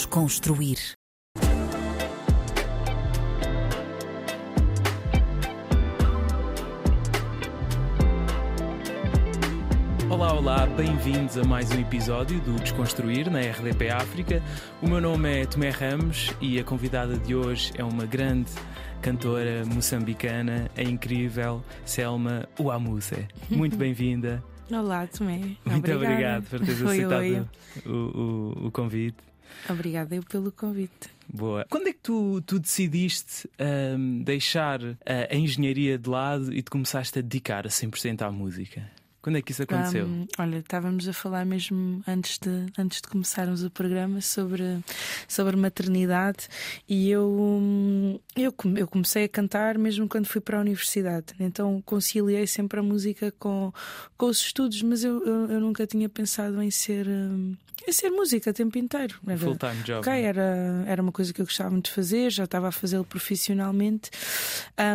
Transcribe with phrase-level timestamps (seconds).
[0.00, 0.76] Desconstruir.
[10.08, 14.42] Olá, olá, bem-vindos a mais um episódio do Desconstruir na RDP África.
[14.80, 18.50] O meu nome é Tomé Ramos e a convidada de hoje é uma grande
[19.02, 23.26] cantora moçambicana, a incrível Selma Uamuse.
[23.50, 24.42] Muito bem-vinda.
[24.70, 25.38] Olá, Tomé.
[25.64, 26.04] Muito Obrigada.
[26.04, 27.46] obrigado por teres Oi, aceitado oi.
[27.86, 27.90] O,
[28.62, 29.16] o- o convite.
[29.68, 31.10] Obrigada eu pelo convite.
[31.28, 31.66] Boa.
[31.68, 36.70] Quando é que tu, tu decidiste ahm, deixar a, a engenharia de lado e te
[36.70, 38.88] começaste a dedicar a 100% à música?
[39.26, 40.06] Quando é que isso aconteceu?
[40.06, 44.78] Ahm, olha, estávamos a falar mesmo antes de, antes de começarmos o programa sobre,
[45.26, 46.46] sobre maternidade
[46.88, 51.34] e eu, hum, eu, eu comecei a cantar mesmo quando fui para a universidade.
[51.40, 53.72] Então conciliei sempre a música com,
[54.16, 57.56] com os estudos, mas eu, eu, eu nunca tinha pensado em ser, hum,
[57.86, 59.16] em ser música o tempo inteiro.
[59.26, 59.98] Era- Full-time job.
[60.00, 63.04] Ok, era, era uma coisa que eu gostava muito de fazer, já estava a fazê-lo
[63.04, 64.10] profissionalmente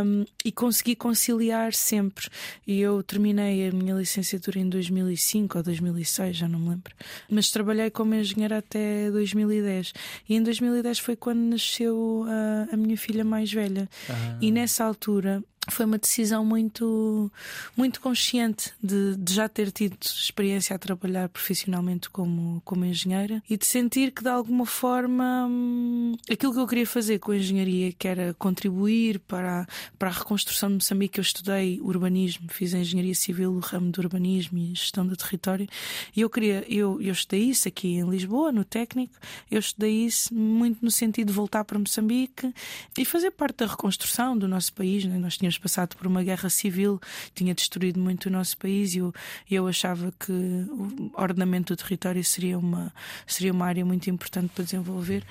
[0.03, 2.27] um, e consegui conciliar sempre.
[2.65, 6.93] E eu terminei a minha licenciatura em 2005 ou 2006, já não me lembro.
[7.29, 9.93] Mas trabalhei como engenheira até 2010.
[10.27, 13.89] E em 2010 foi quando nasceu a, a minha filha mais velha.
[14.09, 14.37] Ah.
[14.41, 17.31] E nessa altura foi uma decisão muito,
[17.77, 23.55] muito consciente de, de já ter tido experiência a trabalhar profissionalmente como, como engenheira e
[23.55, 27.91] de sentir que de alguma forma hum, aquilo que eu queria fazer com a engenharia,
[27.93, 29.67] que era contribuir para,
[29.99, 34.57] para a reconstrução de Moçambique, eu estudei urbanismo, fiz engenharia civil, o ramo do urbanismo
[34.57, 35.67] e gestão do território,
[36.15, 39.13] e eu queria, eu, eu estudei isso aqui em Lisboa, no técnico,
[39.49, 42.53] eu estudei isso muito no sentido de voltar para Moçambique
[42.97, 45.05] e fazer parte da reconstrução do nosso país.
[45.05, 45.17] Né?
[45.17, 46.99] Nós tínhamos passado por uma guerra civil,
[47.33, 49.13] tinha destruído muito o nosso país e eu,
[49.49, 52.93] eu achava que o ordenamento do território seria uma,
[53.27, 55.23] seria uma área muito importante para desenvolver.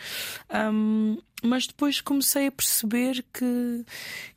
[0.49, 3.83] Ahm, mas depois comecei a perceber que,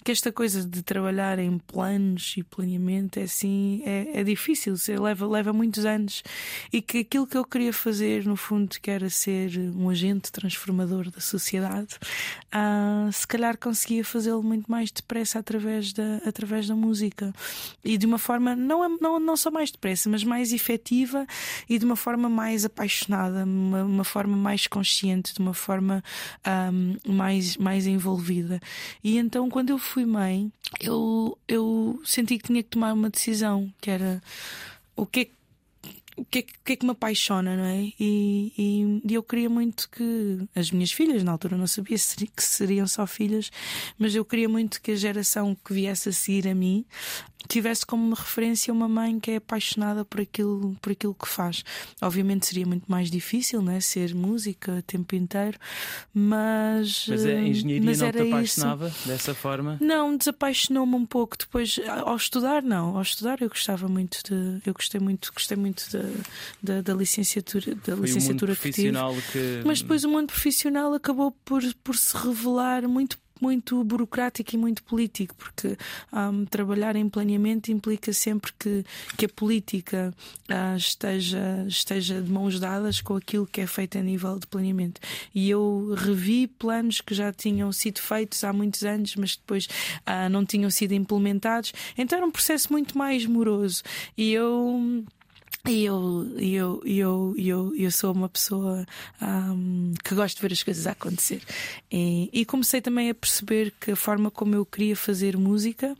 [0.05, 4.95] que esta coisa de trabalhar em planos e planeamento é assim é, é difícil, se-
[4.95, 6.23] leva, leva muitos anos
[6.71, 11.11] e que aquilo que eu queria fazer no fundo que era ser um agente transformador
[11.11, 11.97] da sociedade
[12.53, 17.33] ah, se calhar conseguia fazê-lo muito mais depressa através da, através da música
[17.83, 21.25] e de uma forma não, é- não, não só mais depressa, mas mais efetiva
[21.69, 26.03] e de uma forma mais apaixonada, uma, uma forma mais consciente, de uma forma
[26.43, 28.59] ahm, mais, mais envolvida.
[29.03, 33.71] E então, quando eu fui mãe, eu, eu senti que tinha que tomar uma decisão,
[33.81, 34.21] que era
[34.95, 35.42] o que é que
[36.15, 37.91] o que, é que, é que me apaixona, não é?
[37.99, 42.43] E, e- e eu queria muito que as minhas filhas, na altura não sabia que
[42.43, 43.49] seriam só filhas,
[43.97, 46.85] mas eu queria muito que a geração que viesse a seguir a mim
[47.47, 51.63] tivesse como referência uma mãe que é apaixonada por aquilo, por aquilo que faz.
[52.01, 53.79] Obviamente seria muito mais difícil, não é?
[53.79, 55.57] Ser música o tempo inteiro,
[56.13, 57.05] mas.
[57.07, 58.27] Mas a eh, engenharia mas não te isso.
[58.27, 59.77] apaixonava dessa forma?
[59.81, 62.95] Não, desapaixonou-me um pouco depois ao estudar, não.
[62.95, 64.61] Ao estudar eu gostava muito de.
[64.65, 66.03] Eu gostei muito, gostei muito da,
[66.61, 68.91] da, da licenciatura, da Foi o mundo licenciatura que tive.
[68.91, 69.61] profissional que.
[69.65, 74.81] Mas depois o mundo profissional acabou por, por se revelar muito muito burocrático e muito
[74.83, 75.77] político, porque
[76.13, 78.85] ahm, trabalhar em planeamento implica sempre que,
[79.17, 80.13] que a política
[80.47, 85.01] ah, esteja, esteja de mãos dadas com aquilo que é feito a nível de planeamento.
[85.35, 89.67] E eu revi planos que já tinham sido feitos há muitos anos, mas depois
[90.05, 91.73] ah, não tinham sido implementados.
[91.97, 93.83] Então era um processo muito mais moroso.
[94.17, 95.03] E eu.
[95.65, 98.85] E eu, eu, eu, eu, eu sou uma pessoa
[99.21, 101.41] ahm, que gosto de ver as coisas a acontecer.
[101.89, 105.95] E, e comecei também a perceber que a forma como eu queria fazer música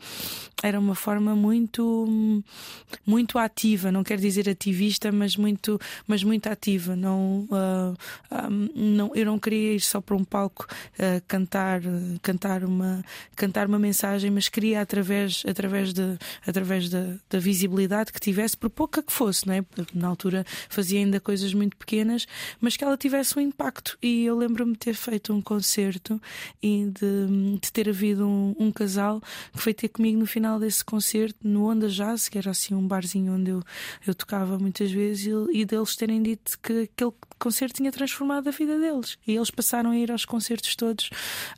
[0.62, 2.42] era uma forma muito,
[3.06, 3.90] muito ativa.
[3.90, 6.94] Não quero dizer ativista, mas muito, mas muito ativa.
[6.94, 7.94] Não, ah,
[8.30, 10.66] ahm, não, eu não queria ir só para um palco
[10.98, 11.80] ah, cantar,
[12.20, 13.02] cantar, uma,
[13.34, 18.68] cantar uma mensagem, mas queria através, através, de, através da, da visibilidade que tivesse, por
[18.68, 19.62] pouca que fosse, não é?
[19.62, 22.26] Porque Na altura fazia ainda coisas muito pequenas,
[22.60, 23.96] mas que ela tivesse um impacto.
[24.02, 26.20] E eu lembro-me de ter feito um concerto
[26.62, 29.20] e de, de ter havido um, um casal
[29.52, 32.86] que foi ter comigo no final desse concerto, no Onda Jazz, que era assim um
[32.86, 33.62] barzinho onde eu,
[34.06, 38.50] eu tocava muitas vezes, e, e deles terem dito que aquele concerto tinha transformado a
[38.50, 39.18] vida deles.
[39.26, 41.10] E eles passaram a ir aos concertos todos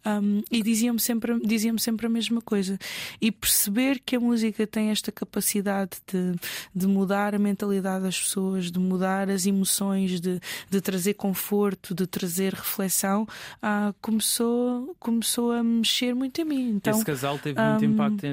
[0.04, 2.78] um, e diziam-me sempre, diziam sempre a mesma coisa.
[3.20, 6.34] E perceber que a música tem esta capacidade de,
[6.74, 12.06] de mudar a mentalidade das pessoas, de mudar as emoções, de, de trazer conforto, de
[12.06, 13.26] trazer reflexão,
[13.62, 16.68] ah, começou, começou a mexer muito em mim.
[16.70, 18.26] Então, Esse casal teve muito hum, impacto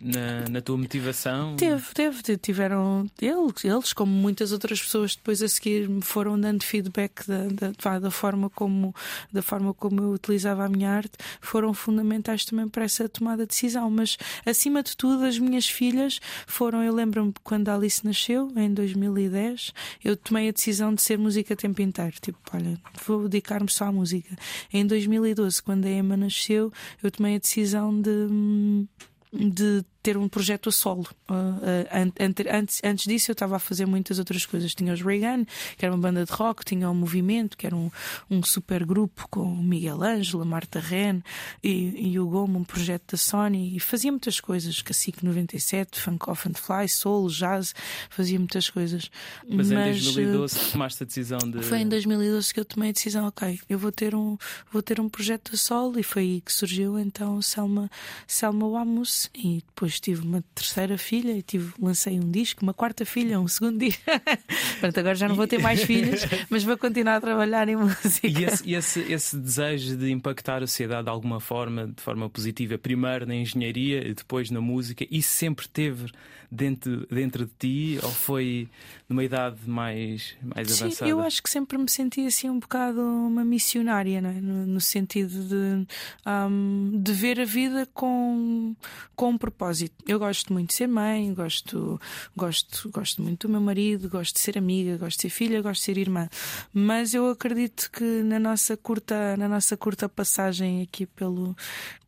[0.00, 1.56] na, na tua motivação?
[1.56, 6.38] Teve, teve, te- tiveram eles, eles, como muitas outras pessoas, depois a seguir me foram
[6.38, 8.94] dando feedback da, da, da, forma como
[9.32, 13.48] da forma como eu utilizava a minha arte foram fundamentais também para essa tomada de
[13.48, 13.90] decisão.
[13.90, 16.82] Mas acima de tudo, as minhas filhas foram.
[16.82, 19.72] Eu lembro-me quando a Alice nasceu, em 2010,
[20.04, 22.16] eu tomei a decisão de ser música a tempo inteiro.
[22.20, 24.36] Tipo, olha, vou dedicar-me só à música.
[24.72, 26.72] Em 2012, quando a Emma nasceu,
[27.02, 28.86] eu tomei a decisão de hum,
[29.32, 31.06] de ter um projeto a solo.
[31.28, 34.74] Uh, antes, antes disso, eu estava a fazer muitas outras coisas.
[34.74, 35.44] Tinha os Reagan,
[35.76, 37.90] que era uma banda de rock, tinha o Movimento, que era um,
[38.30, 41.20] um super grupo com o Miguel Ângelo, Marta Ren
[41.62, 43.76] e, e o Gomo, um projeto da Sony.
[43.76, 44.80] E fazia muitas coisas.
[44.82, 47.74] Cacique 97, Funk Off and Fly, Soul, Jazz,
[48.08, 49.10] fazia muitas coisas.
[49.48, 51.62] Mas, Mas em 2012 tomaste a decisão de.
[51.62, 54.36] Foi em 2012 que eu tomei a decisão, ok, eu vou ter um,
[54.72, 57.90] vou ter um projeto a solo e foi aí que surgiu então Selma,
[58.26, 62.72] Selma Wamus e depois depois tive uma terceira filha e tive, lancei um disco, uma
[62.72, 64.02] quarta filha, um segundo disco.
[64.78, 68.26] Portanto, agora já não vou ter mais filhos, mas vou continuar a trabalhar em música.
[68.26, 72.78] E esse, esse, esse desejo de impactar a sociedade de alguma forma, de forma positiva,
[72.78, 76.10] primeiro na engenharia e depois na música, isso sempre teve
[76.50, 78.68] dentro, dentro de ti ou foi
[79.08, 81.10] numa idade mais, mais Sim, avançada?
[81.10, 84.20] Eu acho que sempre me senti assim um bocado uma missionária, é?
[84.20, 85.86] no, no, sentido de,
[86.26, 88.74] um, de ver a vida com,
[89.14, 89.79] com um propósito.
[90.06, 92.00] Eu gosto muito de ser mãe, gosto,
[92.36, 95.80] gosto, gosto muito do meu marido, gosto de ser amiga, gosto de ser filha, gosto
[95.80, 96.28] de ser irmã.
[96.72, 101.56] Mas eu acredito que na nossa curta, na nossa curta passagem aqui pelo,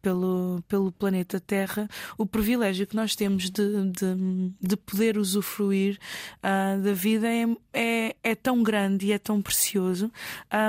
[0.01, 1.89] pelo, pelo planeta Terra,
[2.19, 5.99] o privilégio que nós temos de, de, de poder usufruir
[6.39, 10.11] uh, da vida é, é, é, tão grande e é tão precioso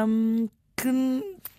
[0.07, 0.89] um, que,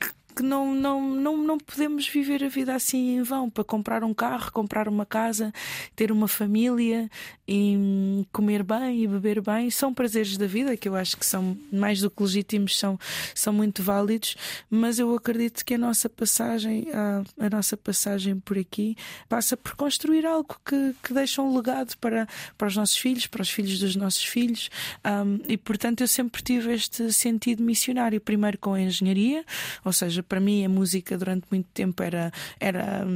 [0.00, 4.12] que não, não, não, não podemos viver a vida assim em vão para comprar um
[4.12, 5.52] carro, comprar uma casa,
[5.94, 7.08] ter uma família
[7.46, 9.70] e comer bem e beber bem.
[9.70, 12.98] São prazeres da vida que eu acho que são mais do que legítimos, são,
[13.34, 14.36] são muito válidos,
[14.68, 18.96] mas eu acredito que a nossa passagem, a, a nossa passagem por aqui
[19.28, 22.26] passa por construir algo que, que deixa um legado para,
[22.56, 24.70] para os nossos filhos, para os filhos dos nossos filhos.
[25.04, 29.44] Um, e portanto eu sempre tive este sentido missionário, primeiro com a engenharia,
[29.84, 33.06] ou seja, para mim a música durante muito tempo era, era,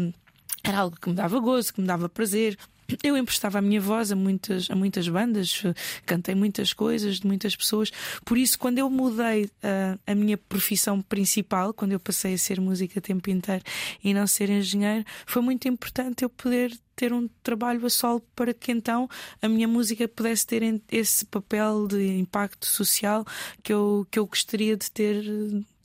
[0.62, 2.58] era algo que me dava gozo, que me dava prazer.
[3.02, 5.62] Eu emprestava a minha voz a muitas, a muitas bandas,
[6.06, 7.90] cantei muitas coisas de muitas pessoas.
[8.24, 12.58] Por isso, quando eu mudei uh, a minha profissão principal, quando eu passei a ser
[12.58, 13.62] música a tempo inteiro
[14.02, 18.54] e não ser engenheiro, foi muito importante eu poder ter um trabalho a solo para
[18.54, 19.08] que então
[19.40, 23.24] a minha música pudesse ter esse papel de impacto social
[23.62, 25.22] que eu, que eu gostaria de ter,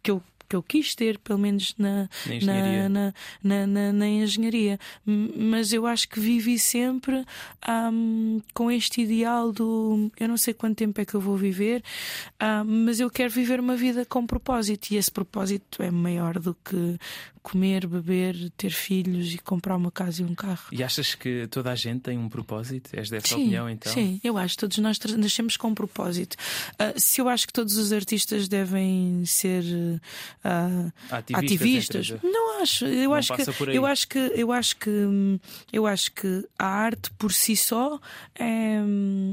[0.01, 0.23] que eu
[0.53, 2.89] que eu quis ter, pelo menos na, na, engenharia.
[2.89, 3.13] Na,
[3.43, 4.79] na, na, na, engenharia.
[5.03, 7.25] Mas eu acho que vivi sempre
[7.67, 11.83] um, com este ideal do eu não sei quanto tempo é que eu vou viver,
[12.41, 16.55] um, mas eu quero viver uma vida com propósito e esse propósito é maior do
[16.63, 16.99] que
[17.43, 20.63] comer, beber, ter filhos e comprar uma casa e um carro.
[20.71, 22.89] E achas que toda a gente tem um propósito?
[22.93, 23.91] És dessa sim, opinião então?
[23.91, 24.57] Sim, eu acho.
[24.57, 26.35] Todos nós nascemos com um propósito.
[26.73, 32.85] Uh, se eu acho que todos os artistas devem ser uh, ativistas, ativistas não acho.
[32.85, 35.39] Eu não acho que eu acho que eu acho que
[35.71, 37.99] eu acho que a arte por si só
[38.35, 38.79] é,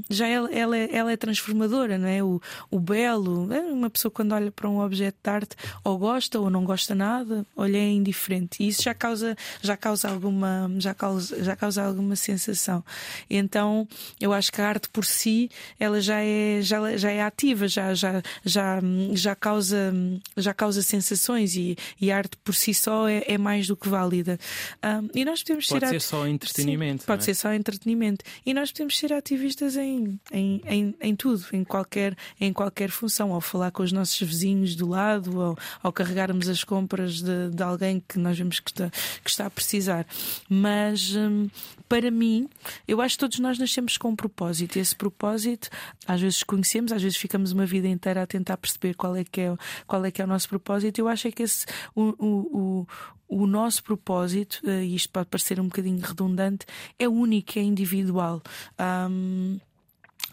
[0.08, 2.22] já ela, ela, é, ela é transformadora, não é?
[2.22, 2.40] O,
[2.70, 6.50] o belo, é uma pessoa quando olha para um objeto de arte ou gosta ou
[6.50, 8.62] não gosta nada, olha em indiferente.
[8.62, 12.84] E isso já causa, já causa alguma, já causa, já causa alguma sensação.
[13.28, 13.86] Então,
[14.20, 17.94] eu acho que a arte por si, ela já é, já, já é ativa, já,
[17.94, 18.80] já, já,
[19.12, 19.92] já causa,
[20.36, 23.88] já causa sensações e, e a arte por si só é, é mais do que
[23.88, 24.38] válida.
[24.84, 27.02] Um, e nós podemos pode ser, ser só entretenimento.
[27.02, 27.24] Sim, pode é?
[27.24, 28.24] ser só entretenimento.
[28.44, 33.32] E nós podemos ser ativistas em, em, em, em, tudo, em qualquer, em qualquer função,
[33.32, 37.62] ao falar com os nossos vizinhos do lado, ao, ao carregarmos as compras de, de
[37.62, 38.90] alguém alguém que nós vemos que está,
[39.22, 40.06] que está a precisar.
[40.48, 41.48] Mas hum,
[41.88, 42.48] para mim,
[42.86, 44.76] eu acho que todos nós nascemos com um propósito.
[44.76, 45.68] E esse propósito,
[46.06, 49.40] às vezes conhecemos, às vezes ficamos uma vida inteira a tentar perceber qual é que
[49.40, 49.56] é,
[49.86, 50.98] qual é, que é o nosso propósito.
[50.98, 52.86] Eu acho é que esse, o, o,
[53.28, 56.66] o, o nosso propósito, eh, e isto pode parecer um bocadinho redundante,
[56.98, 58.42] é único, é individual.
[58.78, 59.58] Um,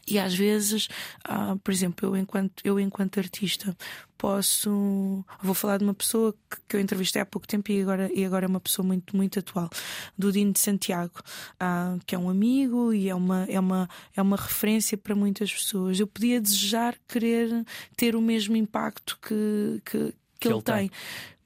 [0.08, 0.88] e às vezes,
[1.24, 3.76] ah, por exemplo, eu enquanto, eu enquanto artista
[4.18, 5.24] posso.
[5.42, 8.26] Vou falar de uma pessoa que, que, eu entrevistei há pouco tempo e agora, e
[8.26, 9.70] agora é uma pessoa muito, muito atual,
[10.18, 11.22] do Dino de Santiago,
[11.60, 15.54] ah, que é um amigo e é uma, é, uma, é uma referência para muitas
[15.54, 16.00] pessoas.
[16.00, 20.90] Eu podia desejar querer ter o mesmo impacto que, que, que, que ele, ele tem.
[20.90, 20.92] tem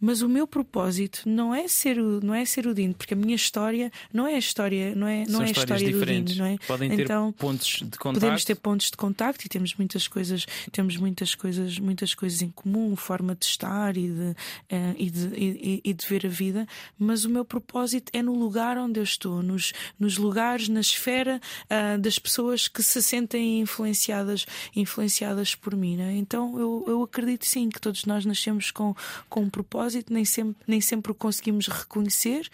[0.02, 3.18] Mas o meu propósito não é ser o, não é ser o Dino, porque a
[3.18, 6.36] minha história não é a história, não é, não São é a história diferentes.
[6.36, 6.58] do Dino, não é?
[6.68, 8.20] Podem ter então, pontos de contacto.
[8.20, 12.50] Podemos ter pontos de contacto e temos muitas coisas, temos muitas coisas, muitas coisas em
[12.50, 14.36] comum, forma de estar e de,
[14.70, 16.68] eh, e de, e, e de ver a vida,
[16.98, 21.40] mas o meu propósito é no lugar onde eu estou, nos, nos lugares, na esfera
[21.70, 25.98] ah, das pessoas que se sentem influenciadas, influenciadas por mim.
[25.98, 26.16] Né?
[26.18, 28.96] Então eu, eu acredito sim que todos nós nascemos com,
[29.30, 32.50] com um propósito, nem sempre, nem sempre o conseguimos reconhecer,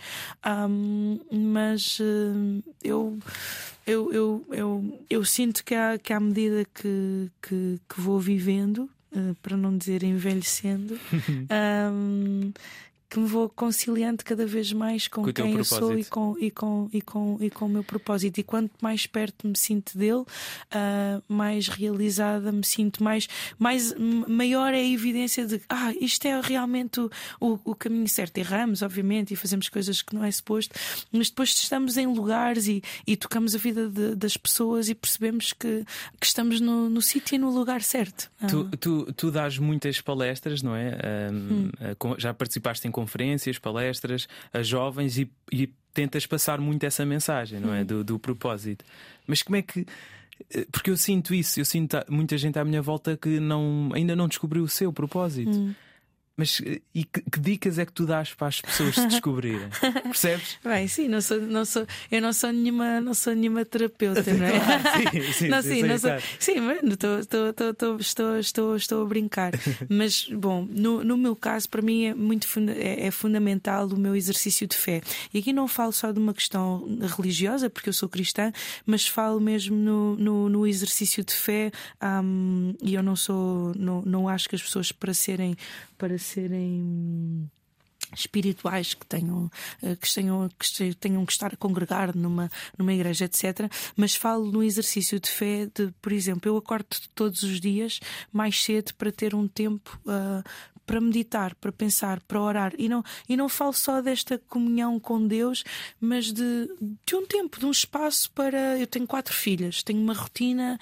[0.70, 3.18] um, mas uh, eu,
[3.86, 8.90] eu, eu, eu, eu sinto que, à, que à medida que, que, que vou vivendo,
[9.12, 11.00] uh, para não dizer envelhecendo,
[11.92, 12.52] um,
[13.10, 16.52] que me vou conciliando cada vez mais com, Com quem eu sou e com, e,
[16.52, 18.38] com, e, com, e com o meu propósito.
[18.40, 20.24] E quanto mais perto me sinto dele,
[20.72, 23.94] ah, mais realizada me sinto, mais, mais
[24.28, 27.10] maior é a evidência de ah, isto é realmente o,
[27.40, 28.38] o, o caminho certo.
[28.38, 30.76] Erramos, obviamente, e fazemos coisas que não é suposto,
[31.12, 35.54] mas depois estamos em lugares e, e tocamos a vida de- das pessoas e percebemos
[35.54, 35.86] que,
[36.20, 38.30] que estamos no, no sítio e no lugar certo.
[38.42, 40.98] Ah, Tu, tu, tu dás muitas palestras, não é?
[41.32, 41.38] Hum.
[41.82, 46.84] Um, uh, com- Já participaste em conferências, palestras a jovens e, e tentas passar muito
[46.84, 47.82] essa mensagem, não é?
[47.82, 47.86] Hum.
[47.86, 48.84] Do, do propósito.
[49.28, 49.86] Mas como é que.
[50.54, 54.16] eh, Porque eu sinto isso, eu sinto muita gente à minha volta que não, ainda
[54.16, 55.52] não descobriu o seu propósito.
[55.58, 55.76] Hum.
[56.38, 56.62] Mas
[56.94, 59.70] e que, que dicas é que tu dás para as pessoas se descobrirem?
[60.06, 60.60] Percebes?
[60.64, 64.46] Bem, sim, não sou, não sou, eu não sou nenhuma, não sou nenhuma terapeuta, não
[64.46, 64.52] é?
[64.54, 66.24] sim, sim, não, sim, sim, sim, não sou, claro.
[66.40, 69.52] sim, mas estou, estou, estou, estou, estou, estou, estou a brincar.
[69.90, 74.16] Mas, bom, no, no meu caso, para mim é muito é, é fundamental o meu
[74.16, 75.02] exercício de fé.
[75.34, 78.52] E aqui não falo só de uma questão religiosa, porque eu sou cristã,
[78.86, 81.72] mas falo mesmo no, no, no exercício de fé.
[82.24, 85.58] hum, e eu não sou, não, não acho que as pessoas para serem,
[85.98, 87.50] para serem
[88.16, 93.26] espirituais que tenham eh, que tenham que tenham que estar a congregar numa numa igreja
[93.26, 98.00] etc mas falo no exercício de fé de por exemplo eu acordo todos os dias
[98.32, 100.42] mais cedo para ter um tempo ah,
[100.88, 102.74] para meditar, para pensar, para orar.
[102.78, 105.66] E não, e não falo só desta comunhão com Deus,
[106.00, 106.72] mas de,
[107.06, 108.80] de um tempo, de um espaço para.
[108.80, 110.80] Eu tenho quatro filhas, tenho uma rotina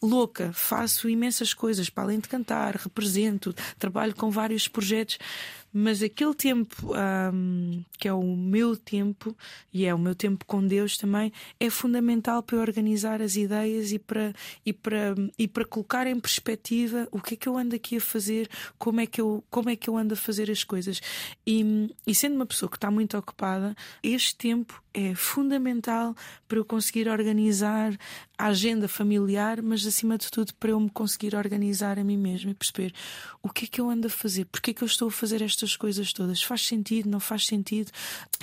[0.00, 5.18] louca, faço imensas coisas, para além de cantar, represento, trabalho com vários projetos.
[5.72, 9.36] Mas aquele tempo ahm, que é o meu tempo
[9.72, 13.98] e é o meu tempo com Deus também é fundamental para organizar as ideias e
[13.98, 14.32] para,
[14.66, 18.00] e para, e para colocar em perspectiva o que é que eu ando aqui a
[18.00, 18.48] fazer,
[18.78, 21.00] como é que eu, como é que eu ando a fazer as coisas.
[21.46, 26.16] E, e sendo uma pessoa que está muito ocupada, este tempo é fundamental
[26.48, 27.96] para eu conseguir organizar
[28.36, 32.50] a agenda familiar, mas acima de tudo para eu me conseguir organizar a mim mesma
[32.50, 32.92] e perceber
[33.42, 35.42] o que é que eu ando a fazer, porque é que eu estou a fazer
[35.60, 37.90] estas coisas todas, faz sentido, não faz sentido.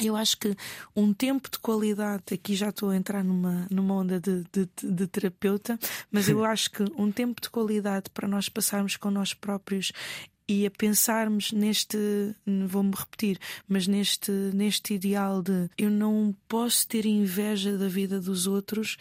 [0.01, 0.55] Eu acho que
[0.95, 5.07] um tempo de qualidade, aqui já estou a entrar numa, numa onda de, de, de
[5.07, 5.79] terapeuta,
[6.11, 9.91] mas eu acho que um tempo de qualidade para nós passarmos com nós próprios
[10.47, 11.97] e a pensarmos neste,
[12.67, 18.47] vou-me repetir, mas neste, neste ideal de eu não posso ter inveja da vida dos
[18.47, 18.97] outros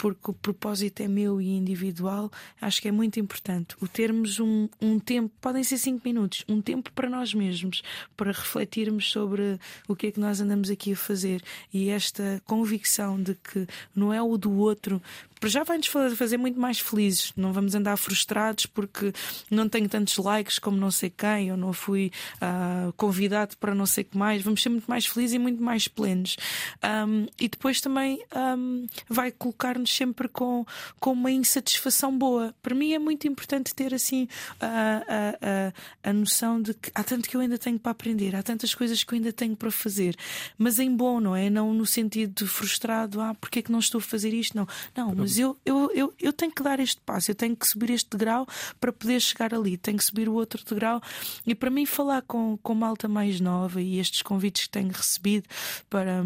[0.00, 3.76] porque o propósito é meu e individual, acho que é muito importante.
[3.82, 7.82] O termos um, um tempo, podem ser cinco minutos, um tempo para nós mesmos,
[8.16, 13.22] para refletirmos sobre o que é que nós andamos aqui a fazer e esta convicção
[13.22, 15.02] de que não é o do outro.
[15.40, 17.32] Para Já vai-nos fa- fazer muito mais felizes.
[17.34, 19.12] Não vamos andar frustrados porque
[19.50, 23.86] não tenho tantos likes como não sei quem, ou não fui ah, convidado para não
[23.86, 24.42] sei o que mais.
[24.42, 26.36] Vamos ser muito mais felizes e muito mais plenos.
[26.82, 30.64] Ahm, e depois também ahm, vai colocar-nos sempre com,
[31.00, 32.54] com uma insatisfação boa.
[32.62, 34.28] Para mim é muito importante ter assim
[34.60, 38.36] a, a, a, a noção de que há tanto que eu ainda tenho para aprender,
[38.36, 40.14] há tantas coisas que eu ainda tenho para fazer,
[40.58, 41.48] mas em bom, não é?
[41.48, 44.56] Não no sentido de frustrado, ah, porque é que não estou a fazer isto?
[44.56, 47.66] Não, não, mas eu, eu, eu, eu tenho que dar este passo, eu tenho que
[47.66, 48.46] subir este degrau
[48.80, 51.00] para poder chegar ali, tenho que subir o outro degrau.
[51.46, 55.48] E para mim, falar com, com malta mais nova e estes convites que tenho recebido
[55.88, 56.24] para.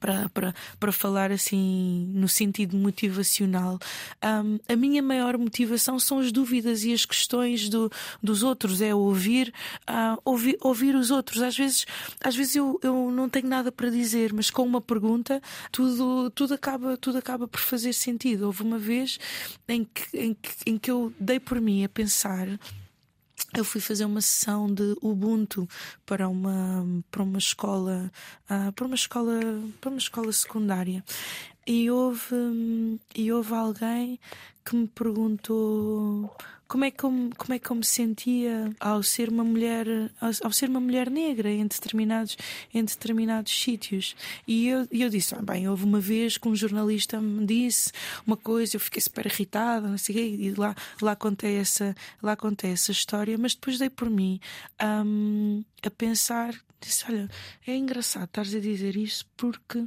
[0.00, 3.78] Para, para, para falar assim no sentido motivacional,
[4.44, 7.90] hum, a minha maior motivação são as dúvidas e as questões do,
[8.22, 9.52] dos outros, é ouvir,
[9.86, 11.42] ah, ouvir, ouvir os outros.
[11.42, 11.86] Às vezes,
[12.22, 15.40] às vezes eu, eu não tenho nada para dizer, mas com uma pergunta
[15.70, 18.46] tudo, tudo, acaba, tudo acaba por fazer sentido.
[18.46, 19.18] Houve uma vez
[19.68, 22.46] em que, em que, em que eu dei por mim a pensar
[23.54, 25.68] eu fui fazer uma sessão de Ubuntu
[26.04, 28.10] para uma para uma escola
[28.48, 29.40] ah, para uma escola
[29.80, 31.04] para uma escola secundária.
[31.66, 34.20] E houve hum, e houve alguém
[34.64, 36.34] que me perguntou
[36.68, 39.86] como é que eu, como é que eu me sentia ao ser uma mulher
[40.20, 42.36] ao, ao ser uma mulher negra em determinados
[42.74, 44.16] em determinados sítios?
[44.46, 47.92] E eu, eu disse ah, bem houve uma vez que um jornalista me disse
[48.26, 52.72] uma coisa eu fiquei super irritada não sei e lá lá contei essa lá contei
[52.72, 54.40] essa história mas depois dei por mim
[54.82, 57.28] um, a pensar disse olha
[57.66, 59.86] é engraçado estares a dizer isso porque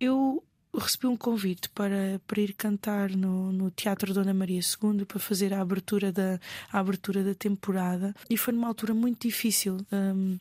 [0.00, 0.42] eu
[0.76, 5.52] recebi um convite para, para ir cantar no, no Teatro Dona Maria II para fazer
[5.54, 6.38] a abertura da,
[6.70, 9.78] a abertura da temporada e foi numa altura muito difícil.
[9.92, 10.38] Um,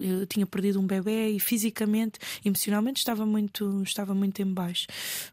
[0.00, 4.86] eu tinha perdido um bebê e fisicamente, emocionalmente estava muito, estava muito em baixo,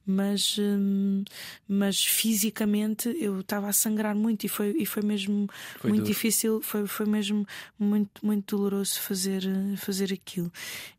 [0.05, 1.23] mas, hum,
[1.65, 5.47] mas fisicamente eu estava a sangrar muito e foi, e foi mesmo
[5.79, 6.13] foi muito duro.
[6.13, 7.47] difícil, foi, foi mesmo
[7.79, 9.43] muito, muito doloroso fazer,
[9.77, 10.51] fazer aquilo.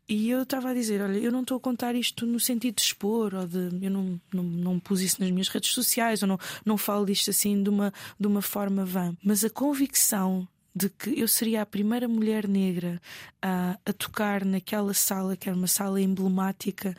[0.09, 2.81] E eu estava a dizer: Olha, eu não estou a contar isto no sentido de
[2.81, 3.85] expor, ou de.
[3.85, 7.29] Eu não, não, não pus isso nas minhas redes sociais, ou não, não falo disto
[7.29, 9.15] assim de uma, de uma forma vã.
[9.23, 10.47] Mas a convicção
[10.77, 13.01] de que eu seria a primeira mulher negra
[13.41, 16.95] a, tocar naquela sala, que era uma sala emblemática,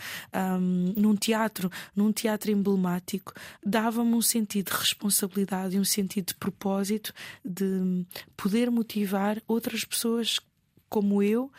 [0.60, 3.32] um, num teatro, num teatro emblemático,
[3.64, 8.04] dava-me um sentido de responsabilidade e um sentido de propósito de
[8.36, 10.40] poder motivar outras pessoas
[10.88, 11.50] como eu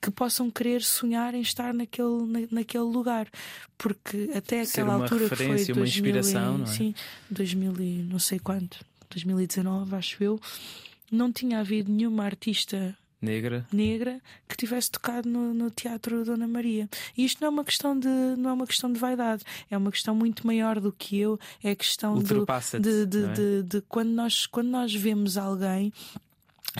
[0.00, 3.28] que possam querer sonhar em estar naquele, na, naquele lugar.
[3.76, 6.68] Porque até Ser aquela altura que foi 2000, uma inspiração, e, não é?
[6.68, 6.94] Sim,
[7.30, 10.40] 2000 e não sei quanto, 2019, acho eu,
[11.10, 16.88] não tinha havido nenhuma artista negra negra que tivesse tocado no, no, teatro Dona Maria
[17.14, 19.90] e isto não é uma questão de não é uma questão de vaidade é uma
[19.90, 22.46] questão muito maior do que eu é a questão do,
[22.80, 23.32] de, de, é?
[23.32, 25.92] de, de, quando nós quando nós vemos alguém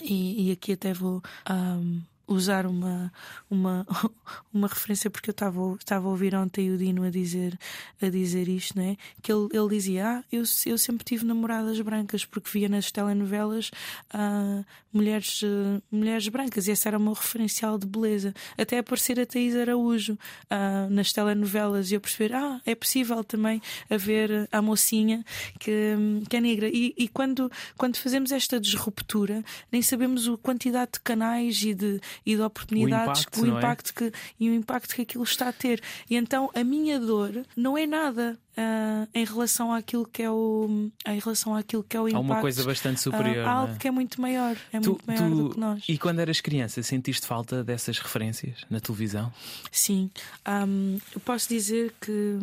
[0.03, 2.01] e, e aqui até vou um,
[2.31, 3.13] usar uma,
[3.51, 3.87] uma,
[4.55, 7.59] uma referência porque eu estava, estava a ouvir ontem o Dino a dizer,
[8.01, 8.97] a dizer isto, né?
[9.21, 13.71] que ele, ele dizia: Ah, eu, eu sempre tive namoradas brancas porque via nas telenovelas
[14.15, 18.33] uh, mulheres, uh, mulheres brancas e essa era o meu referencial de beleza.
[18.57, 23.61] Até aparecer a Thaís Araújo uh, nas telenovelas e eu perceber: Ah, é possível também
[23.91, 25.25] haver a mocinha
[25.59, 25.97] que,
[26.29, 26.69] que é negra.
[26.69, 32.01] E, e quando, quando fazemos esta disruptura, nem sabemos a quantidade de canais e de
[32.25, 33.49] e de oportunidades, o impacto, o é?
[33.49, 33.93] impacto é?
[34.11, 35.83] que, e o impacto que aquilo está a ter.
[36.09, 38.39] E então a minha dor não é nada.
[38.51, 42.35] Uh, em relação àquilo que é o em relação àquilo que é o impacto há
[42.35, 43.77] uma coisa bastante superior uh, há algo é?
[43.79, 46.41] que é muito maior é tu, muito maior tu, do que nós e quando eras
[46.41, 49.33] criança sentiste falta dessas referências na televisão
[49.71, 50.11] sim
[50.47, 52.39] um, eu posso dizer que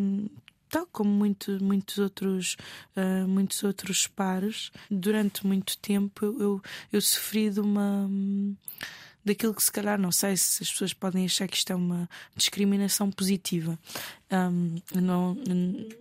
[0.69, 2.57] tal como muito, muitos outros
[2.95, 6.61] uh, muitos outros pares durante muito tempo eu, eu,
[6.93, 8.09] eu sofri de uma
[9.27, 12.09] daquilo que se calhar não sei se as pessoas podem achar que isto é uma
[12.35, 13.77] discriminação positiva.
[14.29, 15.37] Um, não,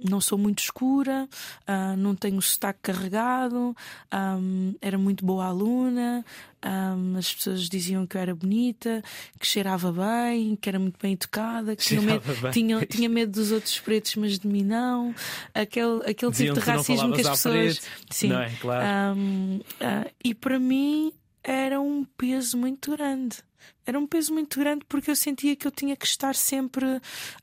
[0.03, 1.29] não sou muito escura,
[1.69, 3.77] uh, não tenho o sotaque carregado,
[4.12, 6.25] um, era muito boa aluna,
[6.65, 9.01] um, as pessoas diziam que eu era bonita,
[9.39, 13.53] que cheirava bem, que era muito bem educada, que tinha medo, tinha, tinha medo dos
[13.53, 15.15] outros pretos, mas de mim não.
[15.55, 17.83] Aquele, aquele tipo de racismo que as pessoas.
[18.11, 18.29] Sim.
[18.31, 18.51] Não é?
[18.61, 18.85] claro.
[19.21, 21.12] Uh, e para mim
[21.46, 23.38] era um peso muito grande.
[23.87, 26.85] Era um peso muito grande porque eu sentia que eu tinha que estar sempre.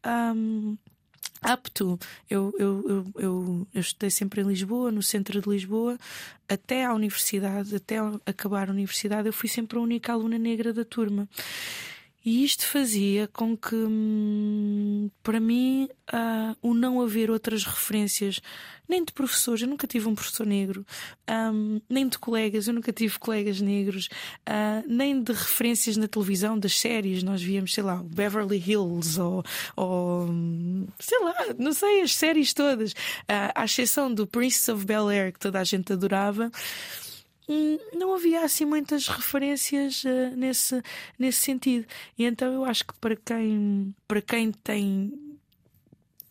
[0.05, 0.77] Um,
[1.41, 1.97] apto.
[2.29, 5.97] Eu, eu, eu, eu, eu estudei sempre em Lisboa, no centro de Lisboa,
[6.49, 10.83] até à universidade, até acabar a universidade, eu fui sempre a única aluna negra da
[10.83, 11.27] turma.
[12.25, 18.39] E isto fazia com que, hum, para mim, uh, o não haver outras referências,
[18.87, 20.85] nem de professores, eu nunca tive um professor negro,
[21.29, 24.07] um, nem de colegas, eu nunca tive colegas negros,
[24.47, 29.43] uh, nem de referências na televisão, das séries, nós víamos, sei lá, Beverly Hills ou,
[29.75, 30.27] ou
[30.99, 35.33] sei lá, não sei, as séries todas, uh, à exceção do Prince of Bel Air,
[35.33, 36.49] que toda a gente adorava.
[37.47, 40.81] Hum, não havia assim muitas referências uh, nesse,
[41.19, 41.85] nesse sentido.
[42.17, 45.33] E então eu acho que para quem, para quem tem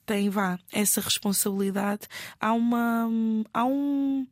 [0.04, 2.08] tem vá essa responsabilidade
[2.40, 3.08] há uma
[3.54, 4.26] há um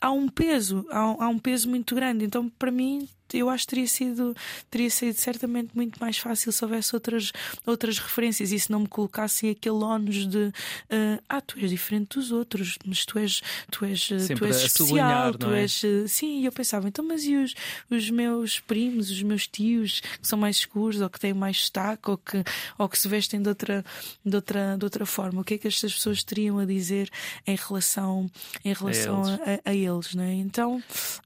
[0.00, 3.70] há um peso há, há um peso muito grande então para mim eu acho que
[3.70, 4.36] teria sido,
[4.70, 7.32] teria sido certamente muito mais fácil se houvesse outras,
[7.66, 12.16] outras referências e se não me colocassem aquele ónus de uh, ah, tu és diferente
[12.16, 15.62] dos outros, mas tu és, tu és, Sempre tu és especial, tu é?
[15.62, 15.82] és.
[15.82, 17.54] Uh, sim, e eu pensava, então, mas e os,
[17.90, 22.10] os meus primos, os meus tios que são mais escuros ou que têm mais destaque
[22.10, 22.42] ou que,
[22.78, 23.84] ou que se vestem de outra,
[24.24, 25.40] de, outra, de outra forma?
[25.40, 27.10] O que é que estas pessoas teriam a dizer
[27.46, 28.30] em relação,
[28.64, 30.34] em relação a eles, a, a eles não é?
[30.34, 30.82] Então,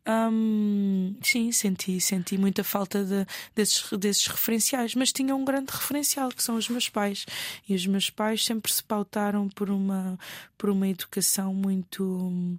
[0.07, 6.29] um, sim, senti senti muita falta de, desses, desses referenciais, mas tinha um grande referencial
[6.31, 7.25] que são os meus pais.
[7.69, 10.19] E os meus pais sempre se pautaram por uma,
[10.57, 12.59] por uma educação muito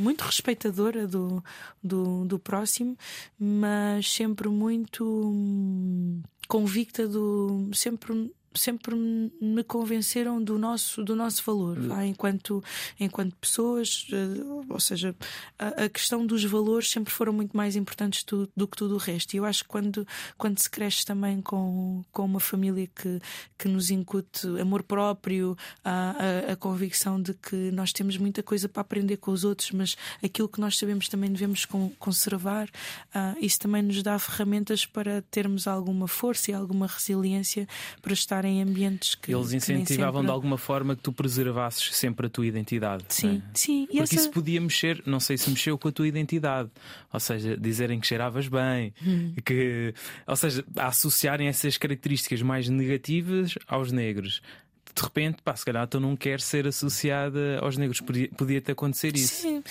[0.00, 1.44] muito respeitadora do,
[1.82, 2.96] do, do próximo,
[3.38, 11.78] mas sempre muito hum, convicta do sempre sempre me convenceram do nosso, do nosso valor
[11.78, 12.02] hum.
[12.02, 12.62] enquanto,
[12.98, 15.14] enquanto pessoas, eh, ou seja,
[15.58, 18.98] a, a, questão dos valores sempre foram muito mais importantes do, do, que tudo o
[18.98, 19.34] resto.
[19.34, 20.06] E eu acho que quando,
[20.36, 23.20] quando se cresce também com, com uma família que,
[23.56, 26.14] que nos incute amor próprio, a,
[26.48, 29.96] a, a convicção de que nós temos muita coisa para aprender com os outros, mas
[30.22, 31.66] aquilo que nós sabemos também devemos
[31.98, 37.68] conservar, uh, isso também nos dá ferramentas para termos alguma força e alguma resiliência
[38.00, 39.34] para estar em ambientes que.
[39.34, 40.26] Eles incentivavam sempre...
[40.26, 43.04] de alguma forma que tu preservasses sempre a tua identidade.
[43.08, 43.50] Sim, é?
[43.54, 43.86] sim.
[43.86, 44.14] Porque essa...
[44.14, 46.70] isso podia mexer, não sei se mexeu com a tua identidade.
[47.12, 49.34] Ou seja, dizerem que cheiravas bem, hum.
[49.44, 49.94] que.
[50.26, 54.42] Ou seja, associarem essas características mais negativas aos negros
[54.98, 58.00] de repente, pá, se calhar tu não quer ser associada aos negros.
[58.00, 59.42] Podia-te podia acontecer isso.
[59.42, 59.62] Sim.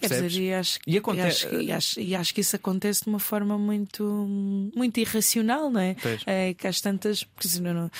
[0.00, 1.18] Quer dizer, e acho, e, aconte...
[1.18, 4.04] e, acho, e, acho, e acho que isso acontece de uma forma muito,
[4.74, 5.96] muito irracional, não é?
[6.26, 7.24] É que às tantas.
[7.24, 7.90] Porque, não, não,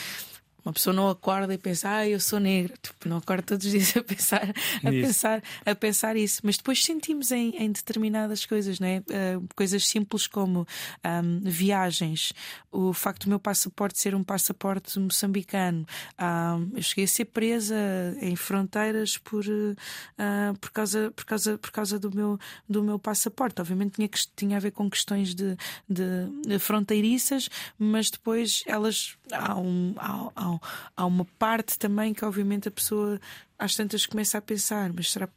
[0.64, 2.74] uma pessoa não acorda e pensa, ah, eu sou negra.
[2.80, 6.40] Tipo, não acorda todos os dias a pensar, a pensar, a pensar isso.
[6.42, 9.00] Mas depois sentimos em, em determinadas coisas, né?
[9.00, 10.66] Uh, coisas simples como
[11.04, 12.32] um, viagens,
[12.72, 15.86] o facto do meu passaporte ser um passaporte moçambicano.
[16.18, 17.76] Um, eu cheguei a ser presa
[18.20, 23.60] em fronteiras por, uh, por, causa, por, causa, por causa do meu, do meu passaporte.
[23.60, 25.56] Obviamente tinha, que, tinha a ver com questões de,
[25.88, 30.53] de, de fronteiriças, mas depois elas há um, há, há
[30.96, 33.20] há uma parte também que, obviamente, a pessoa
[33.58, 35.28] às tantas começa a pensar: mas será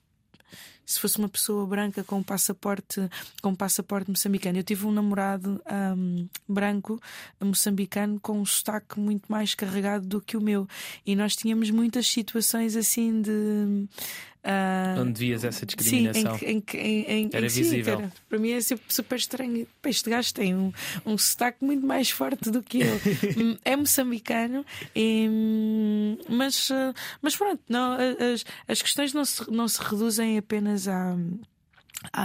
[0.88, 3.10] se fosse uma pessoa branca com um passaporte
[3.42, 4.58] com um passaporte moçambicano.
[4.58, 5.62] Eu tive um namorado
[5.98, 6.98] um, branco
[7.42, 10.66] moçambicano com um sotaque muito mais carregado do que o meu
[11.06, 13.86] e nós tínhamos muitas situações assim de
[14.48, 16.38] Uh, Onde vias essa discriminação?
[16.38, 18.00] Sim, em, em, em, era visível.
[18.00, 19.68] Era, para mim é super estranho.
[19.84, 20.72] Este gajo tem um,
[21.06, 22.98] um sotaque muito mais forte do que eu.
[23.38, 29.50] Hum, é moçambicano, e, hum, mas, ah, mas pronto, não, as, as questões não se,
[29.52, 31.16] não se reduzem apenas a à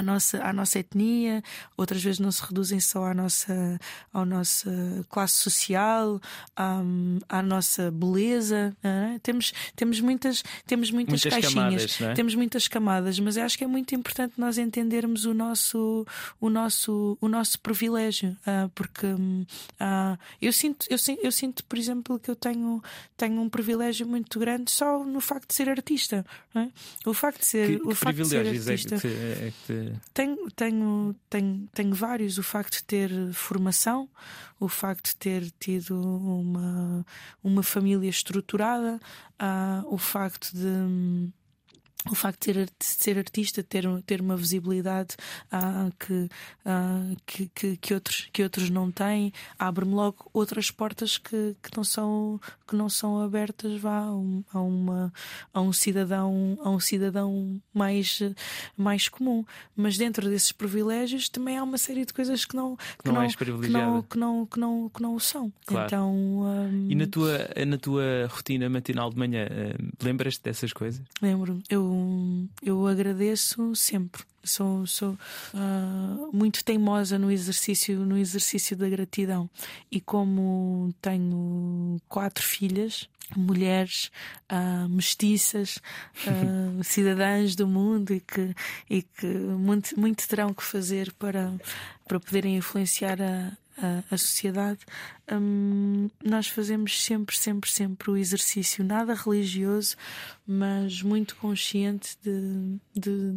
[0.02, 1.42] nossa, à nossa etnia,
[1.76, 3.80] outras vezes não se reduzem só à nossa,
[4.12, 4.70] à nossa
[5.08, 6.20] classe social,
[6.54, 6.80] à,
[7.28, 8.76] à nossa beleza.
[8.82, 9.18] É?
[9.22, 12.14] Temos, temos muitas, temos muitas, muitas caixinhas, camadas, é?
[12.14, 16.06] temos muitas camadas, mas eu acho que é muito importante nós entendermos o nosso,
[16.40, 22.18] o nosso, o nosso privilégio, uh, porque uh, eu, sinto, eu, eu sinto, por exemplo,
[22.18, 22.82] que eu tenho,
[23.16, 26.24] tenho um privilégio muito grande só no facto de ser artista.
[26.54, 26.68] É?
[27.06, 28.94] O facto de ser, que, o que facto de ser artista.
[28.96, 29.62] É que,
[30.12, 32.38] tenho, tenho, tenho, tenho vários.
[32.38, 34.09] O facto de ter formação,
[34.59, 37.07] o facto de ter tido uma,
[37.42, 39.01] uma família estruturada,
[39.40, 41.33] uh, o facto de
[42.11, 45.15] o facto de ser, de ser, artista, ter, ter uma visibilidade
[45.51, 46.29] ah, que,
[46.65, 51.77] ah, que, que, que, outros, que outros não têm, abre-me logo outras portas que, que,
[51.77, 55.12] não, são, que não são abertas vá, a, um, uma,
[55.55, 58.21] a um cidadão, a um cidadão mais,
[58.77, 59.45] mais comum.
[59.77, 63.29] Mas dentro desses privilégios também há uma série de coisas que não, que não, não,
[63.29, 65.53] que não, que não, que não, que não o são.
[65.67, 65.87] Claro.
[65.87, 66.91] Então, um...
[66.91, 71.01] E na tua, na tua rotina matinal de manhã, uh, lembras-te dessas coisas?
[71.21, 71.62] Lembro.
[72.62, 74.22] Eu eu, agradeço sempre.
[74.44, 75.11] Sou, sou
[75.55, 79.48] uh, muito teimosa no exercício, no exercício da gratidão.
[79.90, 84.11] E como tenho quatro filhas, mulheres
[84.50, 85.76] uh, mestiças,
[86.26, 88.55] uh, cidadãs do mundo e que,
[88.90, 91.52] e que muito, muito terão que fazer para,
[92.09, 93.52] para poderem influenciar a,
[93.83, 94.81] a, a sociedade,
[95.31, 99.97] hum, nós fazemos sempre, sempre, sempre o exercício, nada religioso,
[100.47, 103.35] mas muito consciente de, de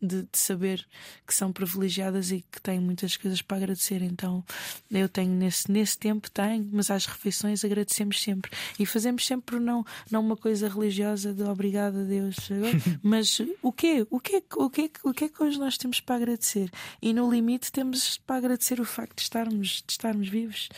[0.00, 0.86] de, de, saber
[1.26, 4.02] que são privilegiadas e que têm muitas coisas para agradecer.
[4.02, 4.44] Então
[4.90, 8.50] eu tenho nesse, nesse tempo, tenho, mas às refeições agradecemos sempre.
[8.78, 12.36] E fazemos sempre não, não uma coisa religiosa de obrigado a Deus,
[13.02, 14.06] mas o quê?
[14.10, 16.70] O quê, o, quê, o que é que hoje nós temos para agradecer?
[17.02, 20.68] E no limite temos para agradecer o facto de estarmos, de estarmos vivos.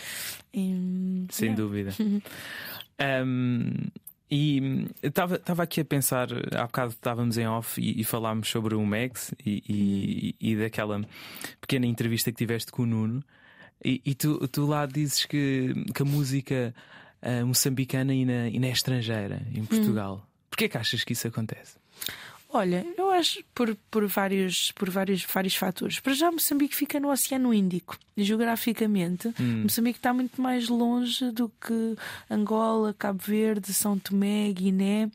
[0.52, 1.90] E, Sem dúvida.
[3.24, 3.72] um,
[4.30, 8.86] E estava aqui a pensar, há bocado estávamos em off e, e falámos sobre o
[8.86, 11.04] Megs e, e, e, daquela
[11.60, 13.24] pequena entrevista que tiveste com o Nuno.
[13.84, 16.74] E, tu, tu lá dizes que, que a música
[17.22, 20.22] uh, moçambicana ainda, ainda é estrangeira em Portugal.
[20.22, 20.30] Hum.
[20.50, 21.76] Porquê que achas que isso acontece?
[22.52, 26.00] Olha, eu acho por, por, vários, por vários, vários fatores.
[26.00, 27.96] Para já, Moçambique fica no Oceano Índico.
[28.16, 29.62] Geograficamente, hum.
[29.62, 31.96] Moçambique está muito mais longe do que
[32.30, 35.10] Angola, Cabo Verde, São Tomé, Guiné.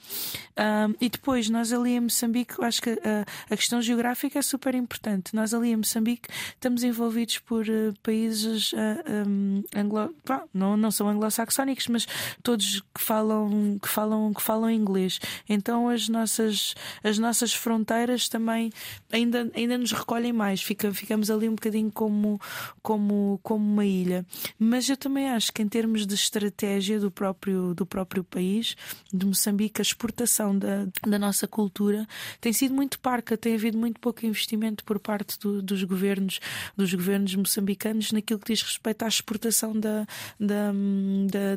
[0.58, 4.42] Um, e depois, nós ali em Moçambique, eu acho que a, a, questão geográfica é
[4.42, 5.36] super importante.
[5.36, 10.16] Nós ali em Moçambique estamos envolvidos por uh, países uh, um, anglo...
[10.54, 12.08] não, não são anglo-saxónicos, mas
[12.42, 15.20] todos que falam, que falam, que falam inglês.
[15.48, 17.95] Então as nossas, as nossas fronteiras
[18.30, 18.72] também
[19.12, 20.62] ainda, ainda nos recolhem mais.
[20.62, 22.40] Fica, ficamos ali um bocadinho como,
[22.82, 24.26] como, como uma ilha.
[24.58, 28.76] Mas eu também acho que em termos de estratégia do próprio, do próprio país,
[29.14, 32.08] de Moçambique, a exportação da, da nossa cultura
[32.42, 36.40] tem sido muito parca, tem havido muito pouco investimento por parte do, dos governos,
[36.76, 40.06] dos governos moçambicanos naquilo que diz respeito à exportação da,
[40.40, 40.72] da,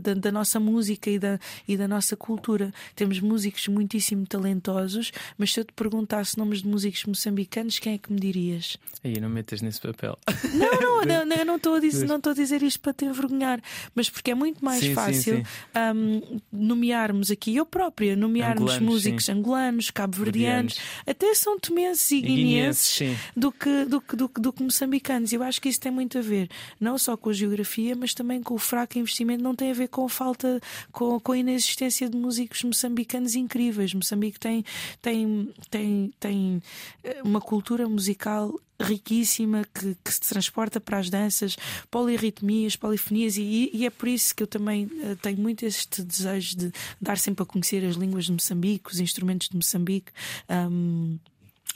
[0.03, 2.73] da, da, nossa música e da, e da nossa cultura.
[2.95, 7.99] Temos músicos muitíssimo talentosos, mas se eu te perguntasse nomes de músicos moçambicanos, quem é
[7.99, 8.77] que me dirias?
[9.05, 10.19] Aí não metas nesse papel.
[10.55, 12.93] Não, não, não, não eu não estou a dizer, não estou a dizer isto para
[12.93, 13.61] te envergonhar,
[13.95, 15.81] mas porque é muito mais sim, fácil sim, sim.
[15.95, 23.17] Um, nomearmos aqui, eu própria, nomearmos angolanos, músicos angolanos, cabo-verdianos, até são tomenses e guineenses
[23.37, 25.33] do que, do, que, do, que, do que moçambicanos.
[25.33, 28.43] Eu acho que isso tem muito a ver, não só com a geografia, mas também
[28.43, 30.61] com o fraco investimento, não tem a ver com a falta,
[30.93, 33.95] com, com a inexistência de músicos moçambicanos incríveis.
[33.95, 34.65] Moçambique tem,
[35.01, 36.63] tem, tem, tem
[37.05, 41.57] eh, uma cultura musical riquíssima que, que, se transporta para as danças,
[41.91, 46.57] polirritmias, polifonias, e, e, é por isso que eu também uh, tenho muito este desejo
[46.57, 50.13] de dar sempre a conhecer as línguas de Moçambique, os instrumentos de Moçambique.
[50.49, 51.19] Um,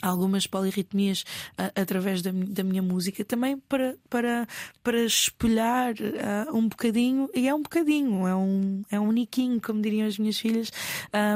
[0.03, 1.23] algumas polirritmias
[1.57, 4.47] uh, através da, da, minha música também para, para,
[4.83, 9.81] para espelhar uh, um bocadinho, e é um bocadinho, é um, é um niquinho, como
[9.81, 10.71] diriam as minhas filhas,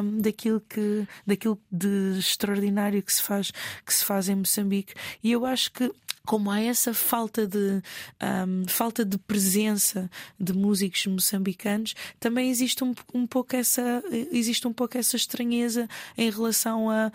[0.04, 3.52] um, daquilo, que, daquilo de extraordinário que se faz,
[3.86, 4.94] que se faz em Moçambique.
[5.24, 5.92] E eu acho que
[6.28, 7.82] como há essa falta de,
[8.22, 14.74] um, falta de presença de músicos moçambicanos, também existe um, um, pouco essa, existe um
[14.74, 15.88] pouco essa estranheza
[16.18, 17.14] em relação a,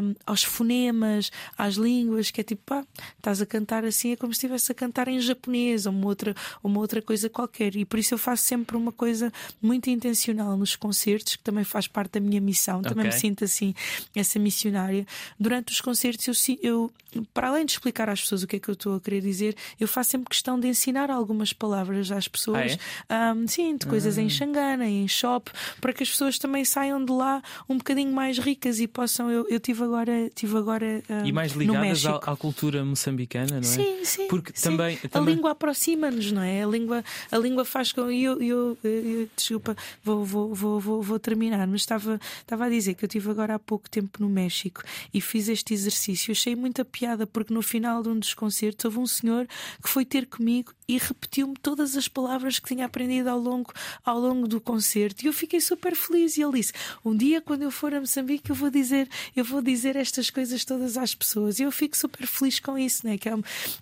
[0.00, 4.32] um, aos fonemas, às línguas, que é tipo, pá, estás a cantar assim, é como
[4.32, 7.74] se estivesse a cantar em japonês ou uma outra, uma outra coisa qualquer.
[7.74, 11.88] E por isso eu faço sempre uma coisa muito intencional nos concertos, que também faz
[11.88, 13.12] parte da minha missão, também okay.
[13.12, 13.74] me sinto assim,
[14.14, 15.04] essa missionária.
[15.36, 16.92] Durante os concertos, eu, eu,
[17.34, 19.56] para além de explicar às pessoas o que é que eu estou a querer dizer,
[19.80, 22.78] eu faço sempre questão de ensinar algumas palavras às pessoas.
[23.08, 23.32] Ah, é?
[23.32, 24.30] um, sim, de coisas em ah.
[24.30, 28.78] Xangana, em shop, para que as pessoas também saiam de lá um bocadinho mais ricas
[28.80, 29.30] e possam.
[29.30, 30.30] Eu, eu tive agora.
[30.34, 33.62] Tive agora um, e mais ligadas à, à, cultura moçambicana, não é?
[33.62, 34.28] Sim, sim.
[34.28, 34.70] Porque sim.
[34.70, 35.34] Também, a também...
[35.34, 36.62] língua aproxima-nos, não é?
[36.62, 38.02] A língua, a língua faz com.
[38.02, 42.68] Eu, eu, eu, eu desculpa, vou, vou, vou, vou, vou terminar, mas estava, estava a
[42.68, 46.32] dizer que eu tive agora há pouco tempo no México e fiz este exercício.
[46.32, 49.46] Achei muita piada porque no final de um dos concertos houve um senhor
[49.80, 53.72] que foi ter comigo e repetiu-me todas as palavras que tinha aprendido ao longo,
[54.04, 55.24] ao longo do concerto.
[55.24, 56.36] E eu fiquei super feliz.
[56.36, 56.72] E ele disse:
[57.04, 60.64] Um dia, quando eu for a Moçambique, eu vou dizer, eu vou dizer estas coisas
[60.64, 61.58] todas às pessoas.
[61.58, 63.16] E eu fico super feliz com isso, né?
[63.16, 63.32] que, é,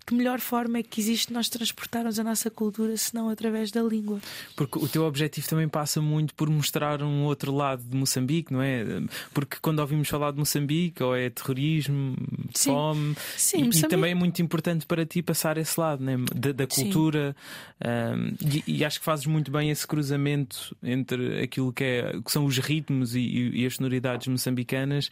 [0.07, 4.21] que melhor forma é que existe nós transportarmos a nossa cultura senão através da língua.
[4.55, 8.63] Porque o teu objetivo também passa muito por mostrar um outro lado de Moçambique, não
[8.63, 8.85] é?
[9.33, 12.17] Porque quando ouvimos falar de Moçambique, ou é terrorismo,
[12.55, 12.71] Sim.
[12.71, 13.87] fome, Sim, e, Moçambique...
[13.87, 16.17] e, também é muito importante para ti passar esse lado né?
[16.35, 17.00] da, da cultura.
[17.09, 22.31] Um, e, e, acho que fazes muito bem esse cruzamento entre aquilo que, é, que
[22.31, 25.11] são os ritmos e, e, as sonoridades moçambicanas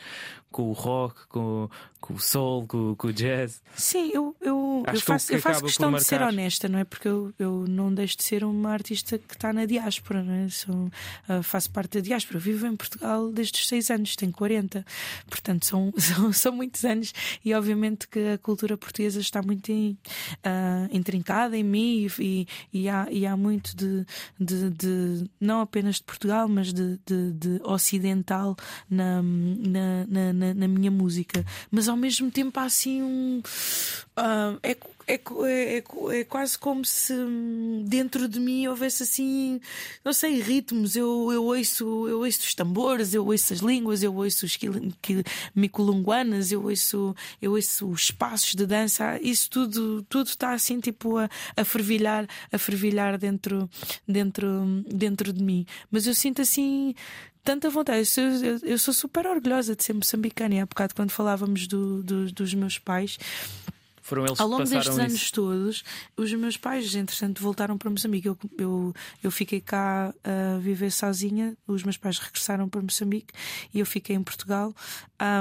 [0.50, 1.68] com o rock, com,
[2.00, 3.62] com o soul, com, com, o jazz.
[3.74, 6.84] Sim, eu, eu, eu faço, eu faço questão de ser honesta, não é?
[6.84, 10.48] Porque eu, eu não deixo de ser uma artista que está na diáspora, não é?
[10.48, 12.38] Sou, uh, faço parte da diáspora.
[12.38, 14.84] Eu vivo em Portugal desde os 6 anos, tenho 40,
[15.28, 17.12] portanto são, são, são muitos anos
[17.44, 19.98] e obviamente que a cultura portuguesa está muito em,
[20.44, 24.06] uh, intrincada em mim e, e, há, e há muito de,
[24.38, 28.56] de, de, não apenas de Portugal, mas de, de, de ocidental
[28.88, 33.42] na, na, na na, na minha música, mas ao mesmo tempo há assim um.
[34.16, 34.76] Uh, é,
[35.08, 35.84] é, é,
[36.18, 37.14] é, quase como se
[37.86, 39.58] dentro de mim houvesse assim,
[40.04, 40.96] não sei, ritmos.
[40.96, 44.58] Eu, eu, ouço, eu ouço os tambores, eu ouço as línguas, eu ouço os
[45.54, 49.18] miculunguanas, eu ouço, eu ouço os passos de dança.
[49.22, 53.68] Isso tudo, tudo está assim tipo a, a fervilhar, a fervilhar dentro,
[54.06, 55.64] dentro, dentro de mim.
[55.90, 56.94] Mas eu sinto assim
[57.48, 58.00] tanta vontade.
[58.00, 60.54] Eu sou, eu, eu sou, super orgulhosa de ser moçambicana.
[60.54, 63.18] E há bocado, quando falávamos do, do, dos meus pais,
[64.08, 65.32] Foram eles Ao longo que destes passaram anos isso.
[65.34, 65.84] todos,
[66.16, 68.26] os meus pais, entretanto, voltaram para Moçambique.
[68.26, 73.34] Eu, eu, eu fiquei cá a viver sozinha, os meus pais regressaram para Moçambique
[73.74, 74.74] e eu fiquei em Portugal